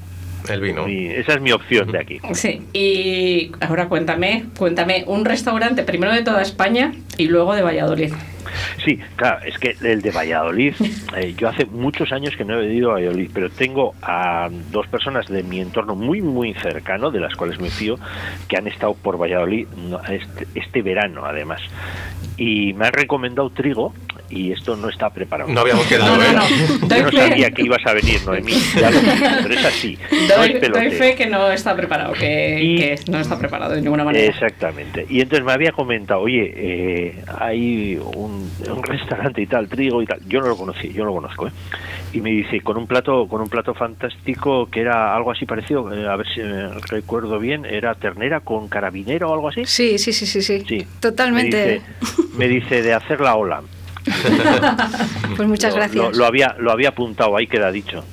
[0.49, 0.85] El vino.
[0.85, 2.19] Mi- esa es mi opción de aquí.
[2.33, 8.13] Sí, y ahora cuéntame, cuéntame un restaurante primero de toda España y luego de Valladolid.
[8.85, 10.73] Sí, claro, es que el de Valladolid,
[11.17, 14.87] eh, yo hace muchos años que no he ido a Valladolid, pero tengo a dos
[14.87, 17.97] personas de mi entorno muy, muy cercano, de las cuales me fío,
[18.47, 19.67] que han estado por Valladolid
[20.09, 21.61] este, este verano, además.
[22.37, 23.93] Y me han recomendado trigo,
[24.29, 25.49] y esto no está preparado.
[25.51, 26.27] No habíamos quedado, No, ¿eh?
[26.33, 26.95] no, no.
[26.95, 28.99] Yo no sabía que ibas a venir, Noemí, ya lo
[29.43, 29.97] pero es así.
[30.11, 30.91] No es Doy, peloteo.
[30.91, 34.25] fe que no está preparado, que, Y- que no está preparado de ninguna manera.
[34.25, 35.05] Exactamente.
[35.09, 40.05] Y entonces me había comentado, oye, eh, hay un, un restaurante y tal, trigo y
[40.05, 40.19] tal.
[40.27, 41.47] Yo no lo conocí, yo no lo conozco.
[41.47, 41.51] ¿eh?
[42.13, 45.93] Y me dice, con un plato con un plato fantástico que era algo así parecido,
[45.93, 49.65] eh, a ver si me recuerdo bien, era ternera con carabinero o algo así.
[49.65, 50.63] Sí, sí, sí, sí, sí.
[50.67, 50.87] Sí.
[50.99, 51.57] Totalmente.
[51.57, 53.61] Me dice, me dice de hacer la ola.
[55.35, 56.03] Pues muchas Lo- gracias.
[56.03, 58.03] Lo, lo había lo había apuntado, ahí queda dicho.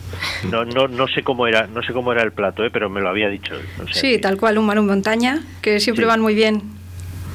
[0.50, 2.70] No no no sé cómo era, no sé cómo era el plato, ¿eh?
[2.72, 3.54] pero me lo había dicho.
[3.82, 6.08] o sea Sí, tal cual, un mar en montaña, que siempre Sí.
[6.08, 6.62] van muy bien.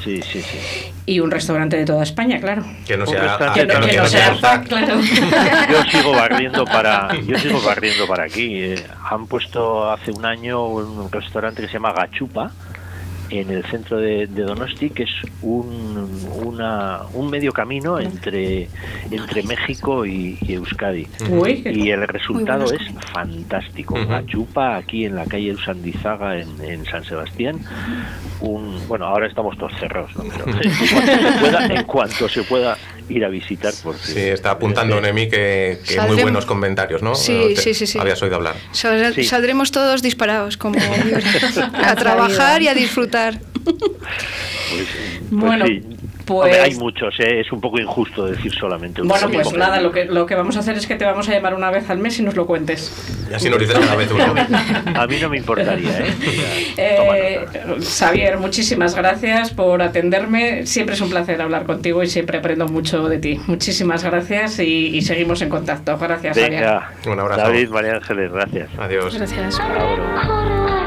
[0.03, 0.57] Sí, sí, sí.
[1.05, 2.63] Y un restaurante de toda España, claro.
[2.85, 3.37] Que no sea...
[3.53, 4.37] Que no, que que no no sea
[4.67, 4.99] claro.
[5.71, 10.65] yo sigo barriendo para yo sigo barriendo para aquí Eh, han puesto hace un año
[10.67, 12.51] un restaurante que se llama Gachupa
[13.29, 15.11] en el centro de, de Donosti que es
[15.41, 16.09] un,
[16.43, 18.69] una, un medio camino entre
[19.11, 21.07] entre México y, y Euskadi.
[21.29, 22.81] Uy, y el resultado es
[23.13, 23.95] fantástico.
[23.95, 24.07] Ujú.
[24.07, 27.59] Gachupa aquí en la calle Usandizaga en, en San Sebastián
[28.41, 30.23] un bueno ahora estamos todos cerrados ¿no?
[30.45, 32.77] pero en cuanto se pueda en cuanto se pueda
[33.09, 37.15] ir a visitar porque Sí, está apuntando Nemi que, que muy Saldremos- buenos comentarios, ¿no?
[37.15, 37.97] Sí, Te- sí, sí, sí.
[37.99, 38.55] Habías oído hablar.
[38.71, 39.23] Sal- Sí.
[39.23, 40.77] Saldremos todos disparados, como
[41.73, 43.39] a trabajar y a disfrutar.
[43.63, 43.75] Pues,
[44.69, 44.87] pues
[45.29, 45.81] Bueno, sí.
[46.27, 47.39] Pues- Hombre, hay muchos, ¿eh?
[47.39, 49.09] es un poco injusto decir solamente uno.
[49.09, 51.31] Bueno, pues nada, lo que, lo que vamos a hacer es que te vamos a
[51.31, 52.93] llamar una vez al mes y nos lo cuentes.
[53.31, 54.23] Y así nos dices cada vez uno.
[54.95, 56.13] A mí no me importaría, ¿eh?
[56.77, 57.45] Eh.
[57.81, 60.65] Xavier, muchísimas gracias por atenderme.
[60.67, 63.39] Siempre es un placer hablar contigo y siempre aprendo mucho de ti.
[63.47, 65.97] Muchísimas gracias y, y seguimos en contacto.
[65.97, 66.61] Gracias, Xavier.
[66.61, 67.41] Venga, Un abrazo.
[67.41, 68.69] David, María Ángeles, gracias.
[68.77, 69.15] Adiós.
[69.17, 69.59] Gracias.
[69.59, 70.86] Ahora.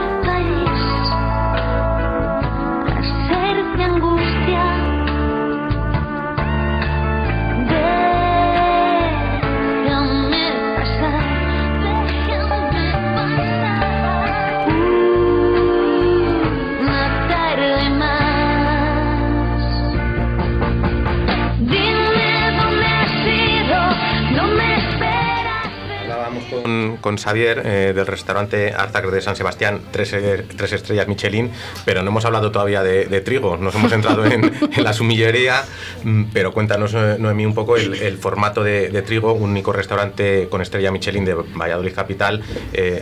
[27.01, 31.51] Con, Xavier eh, del restaurante Arzac de San Sebastián, tres, eh, tres estrellas Michelin,
[31.85, 33.57] pero no hemos hablado todavía de, trigo.
[33.57, 35.63] Nos hemos centrado en, la sumillería,
[36.05, 40.91] mm, pero cuéntanos, eh, Noemí, un poco el, formato de, trigo, único restaurante con estrella
[40.91, 42.43] Michelin de Valladolid Capital.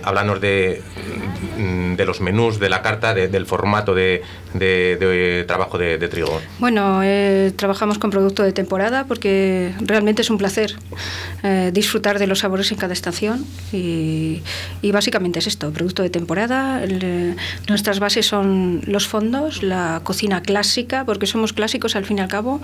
[0.02, 0.82] Háblanos de,
[1.56, 4.22] mm, de los menús, de la carta, de- del formato de,
[4.54, 6.40] de- de trabajo de, de trigo.
[6.58, 10.74] Bueno, eh, trabajamos con producto de temporada porque realmente es un placer
[11.42, 14.42] eh, disfrutar de los sabores en cada estación y,
[14.82, 16.82] y básicamente es esto, producto de temporada.
[16.82, 17.36] El, eh,
[17.68, 22.28] nuestras bases son los fondos, la cocina clásica, porque somos clásicos al fin y al
[22.28, 22.60] cabo,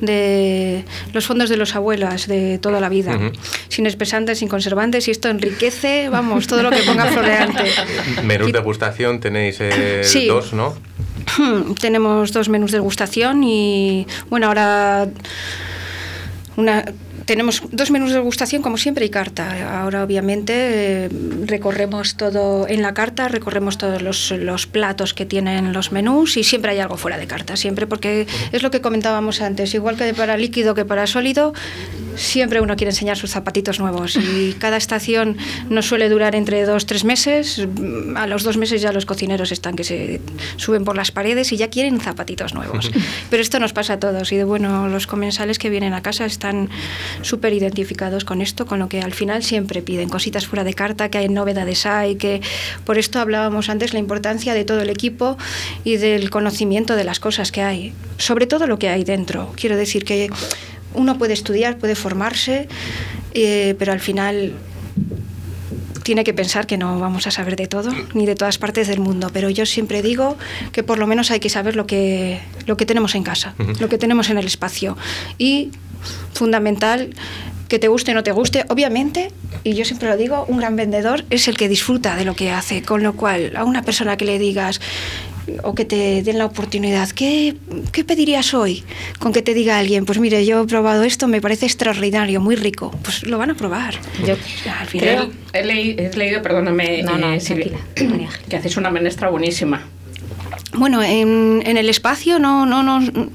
[0.00, 3.18] de los fondos de los abuelas de toda la vida,
[3.68, 7.64] sin espesantes, sin conservantes y esto enriquece, vamos, todo lo que ponga floreante.
[8.24, 10.26] Menús degustación tenéis eh, Sí.
[10.26, 10.74] dos, ¿no?
[11.80, 15.08] Tenemos dos menús de degustación y bueno, ahora
[16.56, 16.84] una
[17.28, 19.82] tenemos dos menús de degustación como siempre y carta.
[19.82, 21.08] Ahora obviamente eh,
[21.44, 26.42] recorremos todo en la carta, recorremos todos los, los platos que tienen los menús y
[26.42, 30.14] siempre hay algo fuera de carta, siempre porque es lo que comentábamos antes, igual que
[30.14, 31.52] para líquido que para sólido,
[32.16, 35.36] siempre uno quiere enseñar sus zapatitos nuevos y cada estación
[35.68, 37.66] nos suele durar entre dos, tres meses.
[38.16, 40.22] A los dos meses ya los cocineros están que se
[40.56, 42.90] suben por las paredes y ya quieren zapatitos nuevos.
[43.30, 46.24] Pero esto nos pasa a todos y de bueno, los comensales que vienen a casa
[46.24, 46.70] están
[47.22, 51.10] súper identificados con esto, con lo que al final siempre piden cositas fuera de carta,
[51.10, 52.40] que hay novedades hay, que
[52.84, 55.36] por esto hablábamos antes la importancia de todo el equipo
[55.84, 59.52] y del conocimiento de las cosas que hay, sobre todo lo que hay dentro.
[59.56, 60.30] Quiero decir que
[60.94, 62.68] uno puede estudiar, puede formarse,
[63.34, 64.54] eh, pero al final
[66.08, 68.98] tiene que pensar que no vamos a saber de todo, ni de todas partes del
[68.98, 70.38] mundo, pero yo siempre digo
[70.72, 73.90] que por lo menos hay que saber lo que, lo que tenemos en casa, lo
[73.90, 74.96] que tenemos en el espacio.
[75.36, 75.70] Y
[76.34, 77.10] fundamental,
[77.68, 79.30] que te guste o no te guste, obviamente,
[79.64, 82.50] y yo siempre lo digo, un gran vendedor es el que disfruta de lo que
[82.50, 84.80] hace, con lo cual a una persona que le digas,
[85.62, 87.08] o que te den la oportunidad.
[87.10, 87.56] ¿Qué,
[87.92, 88.84] ¿Qué pedirías hoy?
[89.18, 92.54] Con que te diga alguien, pues mire, yo he probado esto, me parece extraordinario, muy
[92.54, 92.90] rico.
[93.02, 93.94] Pues lo van a probar.
[94.26, 94.34] Yo
[94.78, 97.78] Al final, He, leí- he leído, perdóname, No, no, eh, Silvia,
[98.48, 99.86] que hacéis una menestra buenísima.
[100.74, 103.30] Bueno, en, en el espacio no, no, no,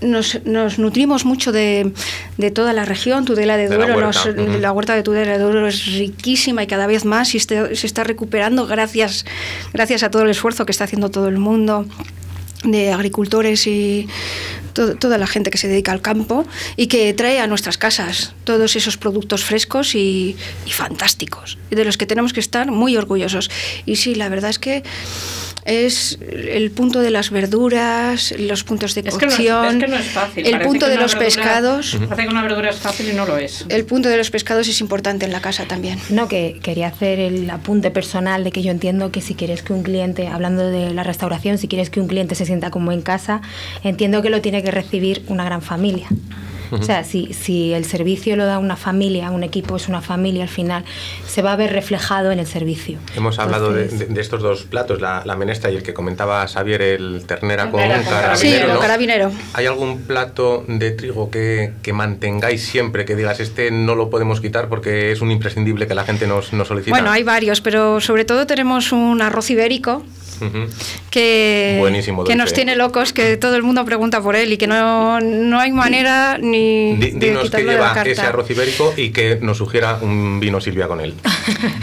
[0.00, 1.92] nos, nos nutrimos mucho de,
[2.36, 3.24] de toda la región.
[3.24, 4.58] Tudela de De la Duero, huerta, nos- ujú.
[4.60, 7.86] la huerta de Tudela de Duero es riquísima y cada vez más y este- se
[7.86, 9.24] está recuperando gracias,
[9.72, 11.86] gracias a todo el esfuerzo que está haciendo todo el mundo
[12.64, 14.08] de agricultores y
[14.72, 16.44] to- toda la gente que se dedica al campo
[16.76, 20.36] y que trae a nuestras casas todos esos productos frescos y,
[20.66, 23.48] y fantásticos, de los que tenemos que estar muy orgullosos.
[23.86, 24.82] Y sí, la verdad es que
[25.68, 29.84] es el punto de las verduras, los puntos de Es que, no es, cocción, es
[29.84, 30.46] que no es fácil.
[30.46, 31.96] el Parece punto de los verdura- pescados.
[32.08, 33.66] Parece que una verdura es fácil y no lo es.
[33.68, 35.98] El punto de los pescados es importante en la casa también.
[36.08, 39.72] No, que quería hacer el apunte personal de que yo entiendo que si quieres que
[39.74, 43.02] un cliente, hablando de la restauración, si quieres que un cliente se sienta como en
[43.02, 43.42] casa,
[43.84, 46.06] entiendo que lo tiene que recibir una gran familia.
[46.70, 50.42] O sea, si, si el servicio lo da una familia, un equipo es una familia,
[50.42, 50.84] al final
[51.26, 52.98] se va a ver reflejado en el servicio.
[53.16, 55.94] Hemos hablado de, Entonces, de- de estos dos platos, la, la menestra y el que
[55.94, 58.36] comentaba Xavier, el ternera con carabinero.
[58.36, 58.78] Sí, ¿no?
[58.80, 59.32] carabinero.
[59.54, 64.40] ¿Hay algún plato de trigo que, que mantengáis siempre, que digas, este no lo podemos
[64.40, 66.94] quitar porque es un imprescindible que la gente nos, nos solicita?
[66.96, 70.02] Bueno, hay varios, pero sobre todo tenemos un arroz ibérico
[71.10, 74.66] Que, Buenísimo que nos tiene locos, que todo el mundo pregunta por él y que
[74.66, 78.10] no, no hay manera ni Di- de Dinos qué quitarlo de la lleva carta.
[78.10, 81.14] ese arroz ibérico y que nos sugiera un vino Silvia con él.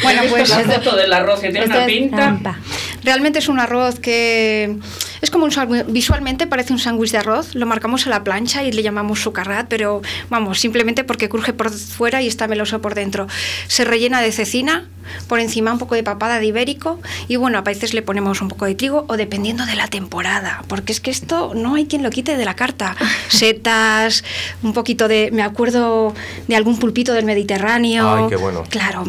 [0.03, 2.16] Bueno, pues la foto del arroz que tiene esto una pinta.
[2.18, 2.60] trampa.
[3.03, 4.76] realmente es un arroz que
[5.22, 5.51] es como un
[5.88, 9.68] visualmente parece un sándwich de arroz, lo marcamos a la plancha y le llamamos sucarrat,
[9.68, 13.28] pero vamos, simplemente porque cruje por fuera y está meloso por dentro.
[13.68, 14.86] Se rellena de cecina,
[15.28, 18.47] por encima un poco de papada de ibérico y bueno, a veces le ponemos un
[18.47, 22.03] poco de trigo o dependiendo de la temporada, porque es que esto no hay quien
[22.03, 22.95] lo quite de la carta.
[23.30, 24.24] Setas,
[24.64, 26.14] un poquito de, me acuerdo
[26.47, 28.26] de algún pulpito del Mediterráneo.
[28.26, 28.64] Ay, qué bueno.
[28.70, 29.03] Claro.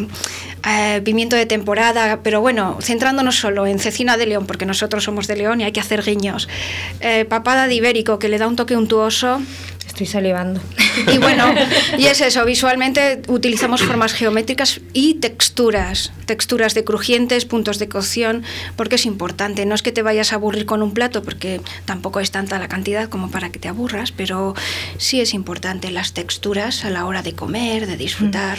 [0.69, 5.27] Eh, pimiento de temporada, pero bueno, centrándonos solo en cecina de león, porque nosotros somos
[5.27, 6.49] de león y hay que hacer guiños.
[6.99, 9.39] Eh, papada de ibérico, que le da un toque untuoso.
[9.97, 10.61] Estoy salivando.
[11.13, 11.45] Y bueno,
[11.99, 18.41] y es eso, visualmente utilizamos formas geométricas y texturas, texturas de crujientes, puntos de cocción,
[18.75, 19.63] porque es importante.
[19.67, 22.67] No es que te vayas a aburrir con un plato, porque tampoco es tanta la
[22.67, 24.55] cantidad como para que te aburras, pero
[24.97, 28.57] sí es importante las texturas a la hora de comer, de disfrutar.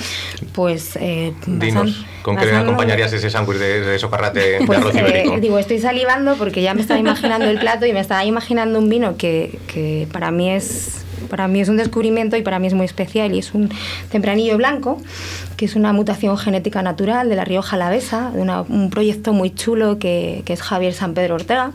[0.52, 4.94] Pues eh, Dinos, ¿con qué basando- acompañarías ese sándwich de, de socarrate de Pues, arroz
[4.94, 5.38] eh, ibérico?
[5.40, 8.88] digo, estoy salivando porque ya me estaba imaginando el plato y me estaba imaginando un
[8.88, 12.74] vino que, que para mí es para mí es un descubrimiento y para mí es
[12.74, 13.70] muy especial y es un
[14.10, 15.00] tempranillo blanco
[15.58, 19.50] que es una mutación genética natural de la Rioja Alavesa, de una- un proyecto muy
[19.50, 21.72] chulo que, que es Javier San Pedro Ortega.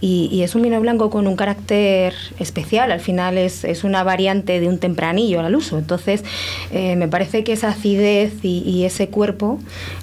[0.00, 4.02] Y, y es un vino blanco con un carácter especial, al final es, es una
[4.02, 6.24] variante de un tempranillo al uso, entonces
[6.72, 9.58] eh, me parece que esa acidez y, y ese cuerpo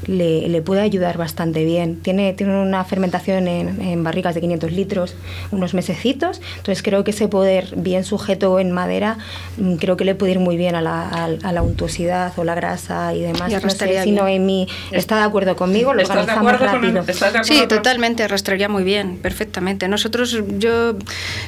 [0.06, 1.96] le, le puede ayudar bastante bien.
[2.02, 5.16] Tiene, tiene una fermentación en, en barricas de 500 litros,
[5.52, 9.18] unos mesecitos, entonces creo que ese poder bien sujeto en madera,
[9.58, 12.44] mm, creo que le puede ir muy bien a la, a- a la untuosidad o
[12.44, 13.40] la grasa y demás.
[13.42, 14.12] Y no sé arrastraría si.
[14.12, 17.12] Noemi está de acuerdo conmigo, lo ¿Estás de organizamos acuerdo con el- rápido.
[17.12, 19.88] estás de acuerdo Sí, con- totalmente, arrastraría muy bien, perfectamente.
[19.88, 20.96] Nosotros, yo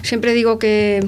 [0.03, 1.05] siempre digo que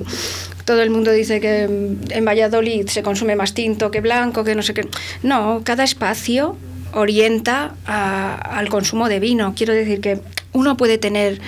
[0.65, 4.61] todo el mundo dice que en Valladolid se consume más tinto que blanco, que no
[4.61, 4.87] sé qué.
[5.23, 6.55] No, cada espacio
[6.93, 9.53] orienta a- al consumo de vino.
[9.57, 10.19] Quiero decir que
[10.53, 11.39] uno puede tener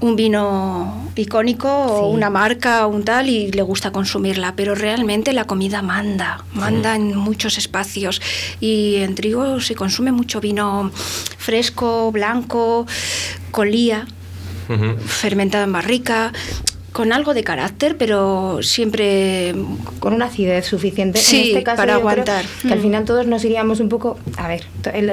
[0.00, 5.32] un vino icónico o una marca o un tal y le gusta consumirla, pero realmente
[5.32, 8.20] la comida manda, manda en muchos espacios.
[8.60, 10.90] Y en trigo se consume mucho vino
[11.38, 12.86] fresco, blanco,
[13.50, 14.06] colía,
[15.06, 16.32] fermentado en barrica,
[16.92, 19.54] con algo de carácter, pero siempre
[20.00, 21.20] con una acidez suficiente.
[21.20, 22.44] Sí, en este caso, para aguantar.
[22.62, 22.82] Que al Mm.
[22.82, 24.18] final todos nos iríamos un poco.
[24.36, 24.64] A ver,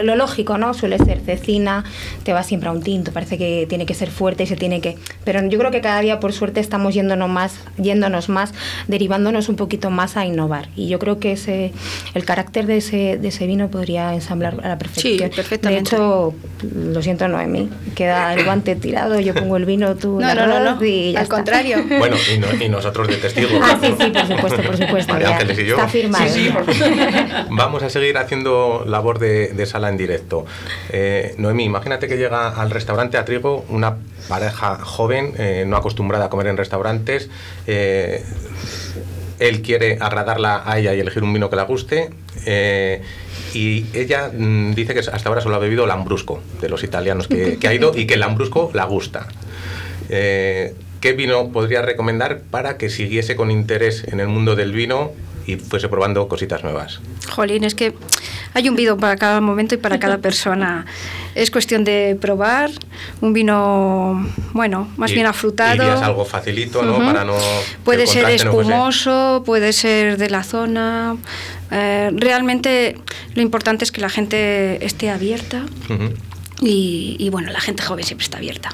[0.04, 0.74] lo lógico, ¿no?
[0.74, 1.84] Suele ser cecina,
[2.24, 4.82] te va siempre a un tinto, parece que tiene que ser fuerte y se tiene
[4.82, 4.98] que.
[5.24, 8.54] Pero yo creo que cada día, por suerte, estamos yéndonos más, yéndonos más,
[8.88, 10.70] derivándonos un poquito más a innovar.
[10.76, 11.74] Y yo creo que ese,
[12.16, 15.30] el carácter de ese, de ese vino podría ensamblar a la perfección.
[15.30, 15.92] perfectamente.
[15.92, 16.34] De hecho,
[16.76, 20.60] lo siento, Noemí, queda el guante tirado, yo pongo el vino, tú No, no, no,
[20.76, 21.36] no, y ya al está.
[21.36, 21.67] contrario.
[22.00, 23.52] Bueno, y, no- y nosotros de testigos.
[23.62, 25.14] Ah, sí, sí, por supuesto, por supuesto.
[25.14, 25.76] María Ángeles y yo.
[25.76, 26.28] Está firmado.
[26.30, 26.66] Sí, sí, por
[27.58, 30.46] Vamos a seguir haciendo labor de, de sala en directo.
[30.90, 33.98] Eh, Noemí, imagínate que llega al restaurante a Trigo una
[34.30, 37.30] pareja joven, eh, no acostumbrada a comer en restaurantes.
[37.68, 38.24] eh,
[39.40, 42.10] él quiere agradarla a ella y elegir un vino que le guste.
[42.46, 43.02] eh,
[43.54, 47.58] y ella mm, dice que hasta ahora solo ha bebido Lambrusco, de los italianos que,
[47.58, 49.28] que ha ido, y que el Lambrusco la gusta.
[50.10, 50.74] Eh,
[51.08, 55.14] ¿Qué vino podría recomendar para que siguiese con interés en el mundo del vino
[55.46, 57.00] y fuese probando cositas nuevas?
[57.30, 57.94] Jolín, es que
[58.54, 60.86] hay un vino para cada momento y para cada persona.
[61.34, 62.72] Es cuestión de probar
[63.22, 65.76] un vino, bueno, más Y- bien afrutado.
[65.76, 66.98] irías algo facilito, ¿no?
[66.98, 67.06] Ujú.
[67.06, 67.38] Para no...
[67.86, 71.16] Puede ser contraste no espumoso, puede ser de la zona.
[71.72, 72.98] Eh, realmente
[73.34, 76.10] lo importante es que la gente esté abierta Ujú.
[76.62, 78.74] Y, y, bueno, la gente joven siempre está abierta.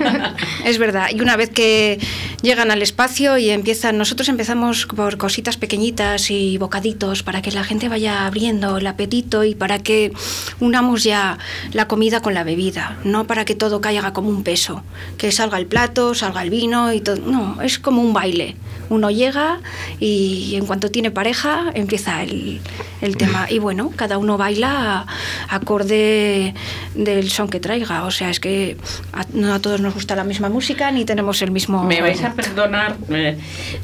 [0.64, 1.08] es verdad.
[1.12, 1.98] Y una vez que
[2.42, 7.64] llegan al espacio y empiezan, nosotros empezamos por cositas pequeñitas y bocaditos para que la
[7.64, 10.12] gente vaya abriendo el apetito y para que
[10.60, 11.38] unamos ya
[11.72, 14.84] la comida con la bebida, no para que todo caiga como un peso,
[15.18, 17.16] que salga el plato, salga el vino y todo.
[17.16, 18.54] No, es como un baile.
[18.88, 19.60] Uno llega
[20.00, 22.60] y en cuanto tiene pareja empieza el,
[23.00, 23.46] el tema.
[23.50, 25.06] Y bueno, cada uno baila
[25.48, 26.54] acorde
[26.94, 28.04] del son que traiga.
[28.04, 28.76] O sea, es que
[29.12, 31.82] a- no a todos nos gusta la misma música ni tenemos el mismo...
[31.84, 32.96] Me vais a perdonar.
[33.10, 33.36] eh,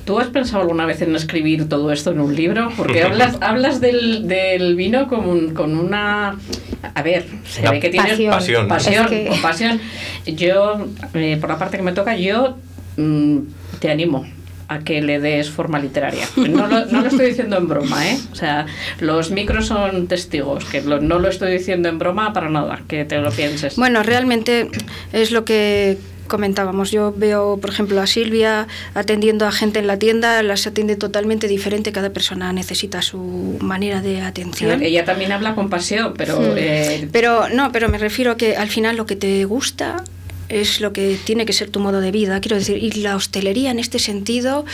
[0.04, 2.70] ¿Tú has pensado alguna vez en escribir todo esto en un libro?
[2.76, 6.36] Porque hablas, hablas del, del vino con, un- con una.
[6.94, 8.30] A ver, se Una ve que tienes pasión.
[8.30, 8.68] Pasión.
[8.68, 9.80] pasión, Es que- con pasión.
[10.26, 12.56] Yo, eh, por la parte que me toca, yo
[12.96, 13.38] mm,
[13.80, 14.24] te animo
[14.74, 16.26] a que le des forma literaria.
[16.36, 18.18] No lo, no lo estoy diciendo en broma, ¿eh?
[18.32, 18.66] O sea,
[19.00, 23.04] los micros son testigos, que lo- no lo estoy diciendo en broma para nada, que
[23.04, 23.76] te lo pienses.
[23.76, 24.68] Bueno, realmente
[25.12, 25.98] es lo que
[26.28, 26.90] comentábamos.
[26.90, 31.46] Yo veo, por ejemplo, a Silvia atendiendo a gente en la tienda, las atiende totalmente
[31.46, 34.82] diferente, cada persona necesita su manera de atención.
[34.82, 36.38] Ella también habla con pasión, pero...
[36.40, 36.44] Mm.
[36.56, 40.04] eh, Pero no, pero me refiero a que al final lo que te gusta
[40.52, 43.70] es lo que tiene que ser tu modo de vida, quiero decir, y la hostelería
[43.70, 44.64] en este sentido,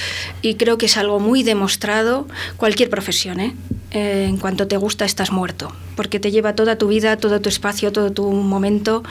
[0.42, 2.26] y creo que es algo muy demostrado,
[2.56, 3.54] cualquier profesión, ¿eh?
[3.90, 7.48] Eh, en cuanto te gusta estás muerto, porque te lleva toda tu vida, todo tu
[7.48, 9.02] espacio, todo tu momento,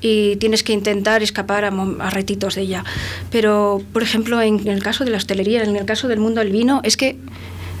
[0.00, 2.84] y tienes que intentar escapar a, a retitos de ella.
[3.30, 6.50] Pero, por ejemplo, en el caso de la hostelería, en el caso del mundo del
[6.50, 7.18] vino, es que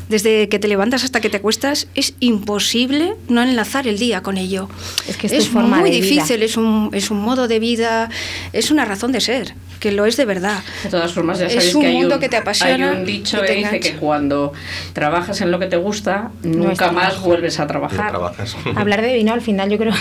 [0.08, 4.36] desde que te levantas hasta que te acuestas, es imposible no enlazar el día con
[4.36, 4.68] ello.
[5.08, 6.10] Es que es forma muy de vida.
[6.10, 8.10] difícil, es un, es un modo de vida,
[8.52, 10.60] es una razón de ser, que lo es de verdad.
[10.84, 12.96] De todas formas, ya Es sabéis un que hay mundo un, que te apasiona Hay
[12.98, 14.52] un dicho te que dice que cuando
[14.92, 18.14] trabajas en lo que te gusta, nunca está más vuelves a No trabajar.
[18.76, 19.92] Hablar de vino al final yo creo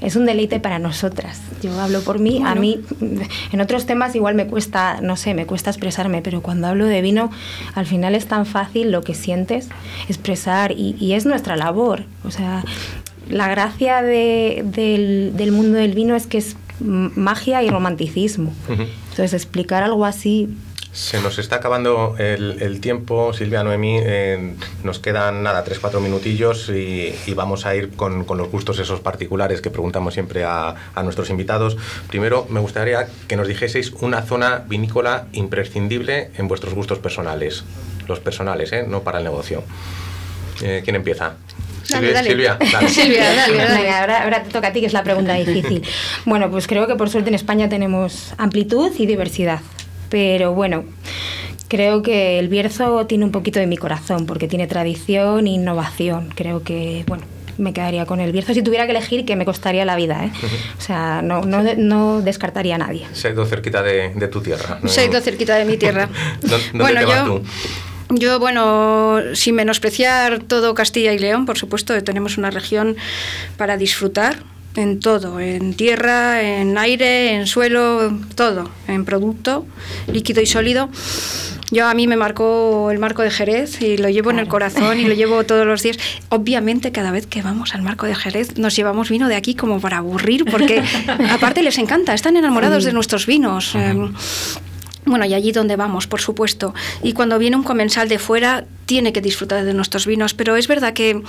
[0.00, 1.40] es un deleite para nosotras.
[1.62, 2.80] Yo hablo por mí, a mí
[3.52, 7.02] en otros temas igual me cuesta, no sé, me cuesta expresarme, pero cuando hablo de
[7.02, 7.30] vino
[7.74, 9.68] al final es tan fácil lo que sientes
[10.08, 12.04] expresar y, y es nuestra labor.
[12.24, 12.64] O sea,
[13.28, 18.54] la gracia de- del, del mundo del vino es que es magia y romanticismo.
[18.70, 18.84] Ujú.
[19.16, 20.46] Entonces explicar algo así
[20.92, 23.98] Se nos está acabando el, tiempo, Silvia, Noemí.
[24.02, 24.54] eh,
[24.84, 29.70] nos quedan nada, 3-4 minutillos y, vamos a ir con, los gustos esos particulares que
[29.70, 31.78] preguntamos siempre a, a nuestros invitados.
[32.08, 37.64] Primero, me gustaría que nos dijeseis una zona vinícola imprescindible en vuestros gustos personales.
[38.08, 38.84] Los personales, ¿eh?
[38.86, 39.64] no para el negocio.
[40.60, 41.36] Eh, ¿Quién empieza?
[41.90, 42.88] Dale, Silvia, dale.
[42.88, 43.44] Silvia, dale.
[43.44, 45.82] Silvia, dale, ahora, ahora te toca a ti, que es la pregunta difícil.
[46.24, 49.60] Bueno, pues creo que por suerte en España tenemos amplitud y diversidad.
[50.08, 50.84] Pero bueno,
[51.68, 56.30] creo que el Bierzo tiene un poquito de mi corazón, porque tiene tradición e innovación.
[56.34, 57.24] Creo que, bueno,
[57.58, 58.54] me quedaría con el Bierzo.
[58.54, 60.30] Si tuviera que elegir, que me costaría la vida, ¿eh?
[60.78, 63.06] O sea, no, no, no descartaría a nadie.
[63.14, 64.78] Se ha ido cerquita de, de tu tierra.
[64.82, 64.88] ¿no?
[64.88, 66.08] Se ha ido cerquita de mi tierra.
[66.42, 67.42] ¿Dó- ¿Dónde Bueno, te vas yo- tú?
[68.08, 72.96] Yo, bueno, sin menospreciar todo Castilla y León, por supuesto, tenemos una región
[73.56, 74.44] para disfrutar
[74.76, 79.66] en todo, en tierra, en aire, en suelo, todo, en producto
[80.12, 80.88] líquido y sólido.
[81.70, 85.00] Yo a mí me marcó el marco de Jerez y lo llevo en el corazón
[85.00, 85.98] y lo llevo todos los días.
[86.28, 89.80] Obviamente cada vez que vamos al marco de Jerez nos llevamos vino de aquí como
[89.80, 90.82] para aburrir porque
[91.30, 93.74] aparte les encanta, están enamorados de nuestros vinos.
[95.06, 96.74] Bueno, y allí donde vamos, por supuesto.
[97.02, 100.34] Y cuando viene un comensal de fuera, tiene que disfrutar de nuestros vinos.
[100.34, 101.22] Pero es verdad que,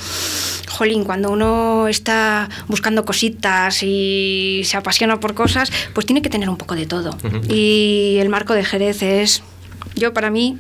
[0.68, 6.50] jolín, cuando uno está buscando cositas y se apasiona por cosas, pues tiene que tener
[6.50, 7.16] un poco de todo.
[7.50, 9.44] Y el marco de Jerez es,
[9.96, 10.58] yo para mí,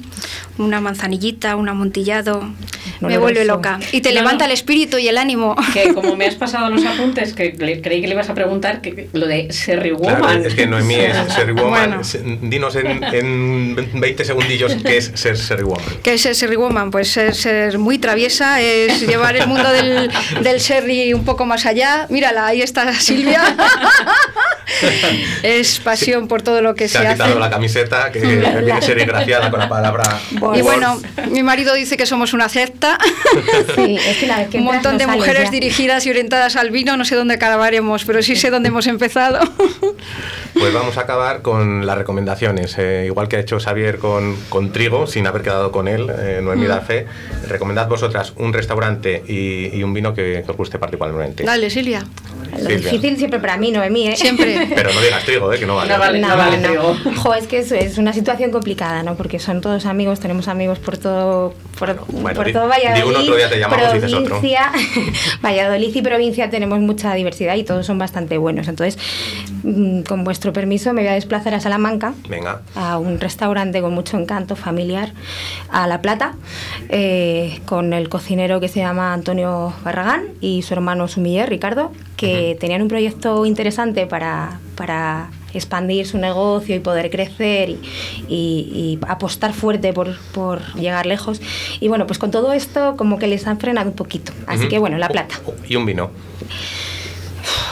[0.58, 3.22] una manzanillita, un amontillado, me Oloroso.
[3.22, 3.80] vuelve loca.
[3.92, 4.46] Y te No, levanta no.
[4.46, 5.56] el espíritu y el ánimo.
[5.74, 8.82] Que como me has pasado los apuntes, que le- creí que le ibas a preguntar
[8.82, 10.46] que, lo de Serry Claro, Woman.
[10.46, 12.02] es que Noemí es Sherry Woman.
[12.02, 12.40] Bueno.
[12.50, 15.84] Dinos en, en 20 segundillos qué es ser Sherry Woman.
[16.04, 16.92] ¿Qué es ser Sherry Woman?
[16.92, 20.10] Pues ser, ser muy traviesa, es llevar el mundo del,
[20.42, 22.08] del Sherry un poco más allá.
[22.10, 23.44] Mírala, ahí está Silvia.
[25.44, 27.24] es pasión por todo lo que Se se, ha hace.
[27.24, 30.04] quitado la camiseta, que viene Sherry desgraciada con la palabra.
[30.56, 31.00] Y bueno,
[31.30, 32.98] mi marido dice que somos una secta.
[33.76, 35.52] Sí, es que vez que Un montón no de mujeres ya.
[35.52, 36.96] dirigidas y orientadas al vino.
[36.98, 39.40] No sé dónde acabaremos, pero sí sé dónde hemos empezado.
[40.54, 42.76] Pues vamos a acabar con las recomendaciones.
[42.78, 46.40] Eh, igual que ha hecho Xavier con, con Trigo, sin haber quedado con él, eh,
[46.42, 46.70] Noemí Mm.
[46.70, 47.06] Darfe,
[47.48, 51.44] recomendad vosotras un restaurante y, y un vino que, que os guste particularmente.
[51.44, 52.04] Dale, Silvia.
[52.52, 52.78] Lo Silvia.
[52.78, 54.16] difícil siempre para mí, Noemí, ¿eh?
[54.16, 54.68] Siempre.
[54.76, 55.94] Pero no digas Trigo, eh, que no vale.
[55.94, 56.20] No vale.
[56.20, 56.98] No, trigo.
[57.18, 59.16] Jo, es que es, es una situación complicada, ¿no?
[59.16, 63.04] Porque son todos amigos, tenemos amigos por todo, por, Bueno, por di- todo di Valladolid,
[63.06, 64.26] uno, otro día te llamamos y dices otro.
[64.40, 64.72] provincia,
[65.44, 68.68] Valladolid y provincia tenemos mucha diversidad y todos son bastante buenos.
[68.68, 68.98] Entonces,
[69.64, 72.62] mm, con vuestro permiso, me voy a desplazar a Salamanca Venga.
[72.76, 75.14] a un restaurante con mucho encanto familiar
[75.70, 76.34] a La Plata
[76.90, 82.58] eh, con el cocinero que se llama Antonio Barragán y su hermano Sumiller, Ricardo, que
[82.60, 87.80] tenían un proyecto interesante para, para expandir su negocio y poder crecer y,
[88.28, 91.42] y- y apostar fuerte por, por llegar lejos.
[91.80, 94.32] Y bueno, pues con todo esto como que les han frenado un poquito.
[94.48, 95.36] Así que bueno, La Plata.
[95.46, 96.12] Oh, oh, Y un vino.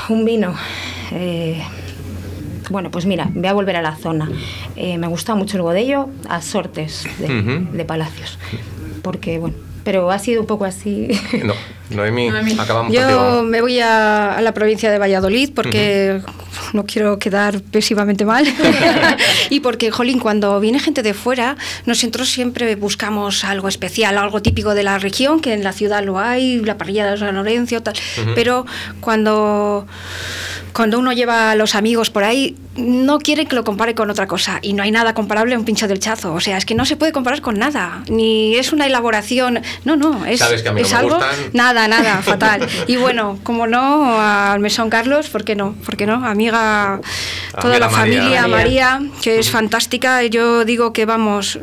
[0.09, 0.55] Un vino.
[1.11, 1.61] eh,
[2.69, 4.29] bueno, pues mira, voy a volver a la zona.
[4.75, 8.39] Eh, me gusta mucho el Godello a Sortes de Palacios.
[9.03, 9.55] Porque, bueno,
[9.85, 11.07] pero ha sido un poco así.
[11.43, 11.53] No,
[11.91, 12.29] Noemí,
[12.59, 13.43] acabamos Yo contigo.
[13.43, 16.21] me voy a, a la provincia de Valladolid porque
[16.73, 18.45] no quiero quedar pésimamente mal.
[19.51, 21.55] y porque, jolín, cuando viene gente de fuera,
[21.85, 26.19] nosotros siempre buscamos algo especial, algo típico de la región, que en la ciudad lo
[26.19, 27.93] hay, la parrilla de San Lorenzo, tal.
[28.33, 28.65] Pero
[28.99, 29.85] cuando,
[30.75, 34.27] cuando uno lleva a los amigos por ahí, no quiere que lo compare con otra
[34.27, 34.59] cosa.
[34.61, 36.33] Y no hay nada comparable a un pincho del chazo.
[36.33, 38.03] O sea, es que no se puede comparar con nada.
[38.09, 39.61] Ni es una elaboración.
[39.85, 40.25] No, no.
[40.25, 41.15] Es, Sabes que a mí no es me algo.
[41.15, 41.35] gustan.
[41.53, 42.67] Nada, nada, fatal.
[42.87, 45.75] Y bueno, como no, al mesón Carlos, ¿por qué no?
[45.85, 46.25] ¿Por qué no?
[46.25, 46.99] Amiga,
[47.61, 48.19] toda Amiga la María.
[48.21, 48.99] familia, María.
[48.99, 50.23] María, que es fantástica.
[50.23, 51.57] Yo digo que vamos,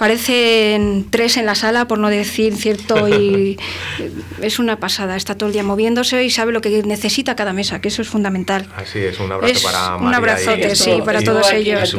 [0.00, 3.58] parecen tres en la sala, por no decir cierto, y
[4.42, 5.14] es una pasada.
[5.14, 8.08] Está todo el día moviéndose y sabe lo que necesita cada mesa, que eso es
[8.08, 8.66] fundamental.
[8.76, 10.16] Así es, un abrazo Es para un María.
[10.16, 11.96] abrazote, y- sí, para y- todos y ellos.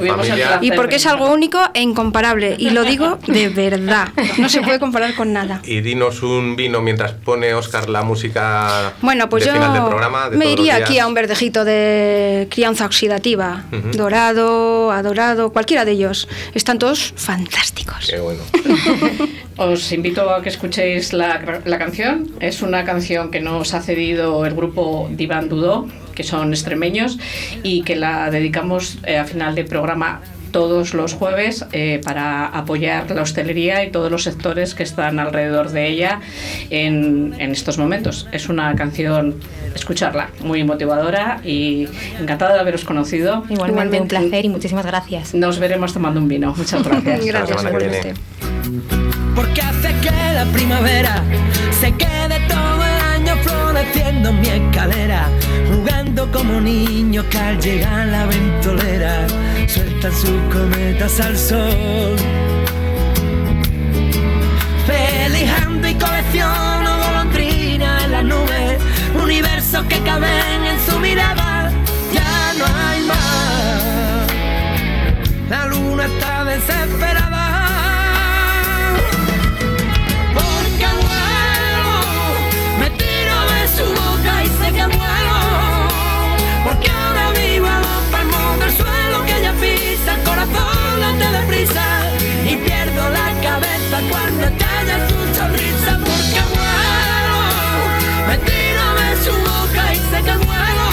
[0.62, 2.56] Y porque es algo único e incomparable.
[2.58, 4.10] Y lo digo de verdad.
[4.40, 5.62] No se puede comparar con nada.
[5.64, 9.84] Y dinos un vino mientras pone Oscar la música Bueno, pues de yo final del
[9.86, 10.30] programa.
[10.32, 13.66] de me iría aquí a un verdejito de crianza oxidativa.
[13.94, 16.28] Dorado, adorado, cualquiera de ellos.
[16.56, 17.91] Están todos fantásticos.
[18.10, 18.42] Qué bueno.
[19.58, 22.32] Os invito a que escuchéis la, la canción.
[22.40, 27.20] Es una canción que nos ha cedido el grupo Divan Dudó, que son extremeños,
[27.64, 30.22] y que la dedicamos eh, a final del programa
[30.52, 35.72] todos los jueves eh, para apoyar la hostelería y todos los sectores que están alrededor
[35.72, 36.22] de ella
[36.70, 38.28] en, en estos momentos.
[38.32, 39.36] Es una canción,
[39.76, 41.88] escucharla, muy motivadora y
[42.20, 43.44] encantada de haberos conocido.
[43.50, 45.34] Igualmente, un placer y muchísimas gracias.
[45.34, 46.54] Nos veremos tomando un vino.
[46.56, 47.26] Muchas gracias.
[47.26, 48.14] Gracias, igualmente.
[49.36, 51.24] Porque hace que la primavera
[51.80, 52.91] se quede todo
[53.94, 55.28] en mi escalera,
[55.70, 59.28] jugando como niños que al llegar la ventolera
[59.68, 62.16] sueltan sus cometas al sol.
[64.86, 68.80] Felijando y colecciono golondrinas en las nubes,
[69.22, 71.72] universos que caben en su mirada,
[72.14, 74.28] ya no hay más.
[75.50, 77.41] La luna está desesperada.
[90.24, 91.86] Corazón late deprisa
[92.46, 95.92] y pierdo la cabeza cuando estalla su sonrisa.
[96.08, 97.40] Porque muero,
[98.28, 100.88] me tiro de su boca y sé que muero.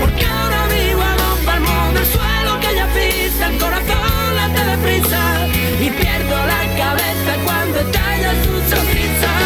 [0.00, 5.22] Porque ahora vivo a dos palmos del suelo que ella pisa, el corazón late deprisa
[5.80, 9.45] y pierdo la cabeza cuando estalla su sonrisa.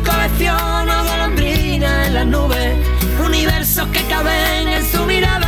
[0.00, 2.76] Colecciono golondrinas en las nubes,
[3.24, 5.47] universos que caben en su mirada,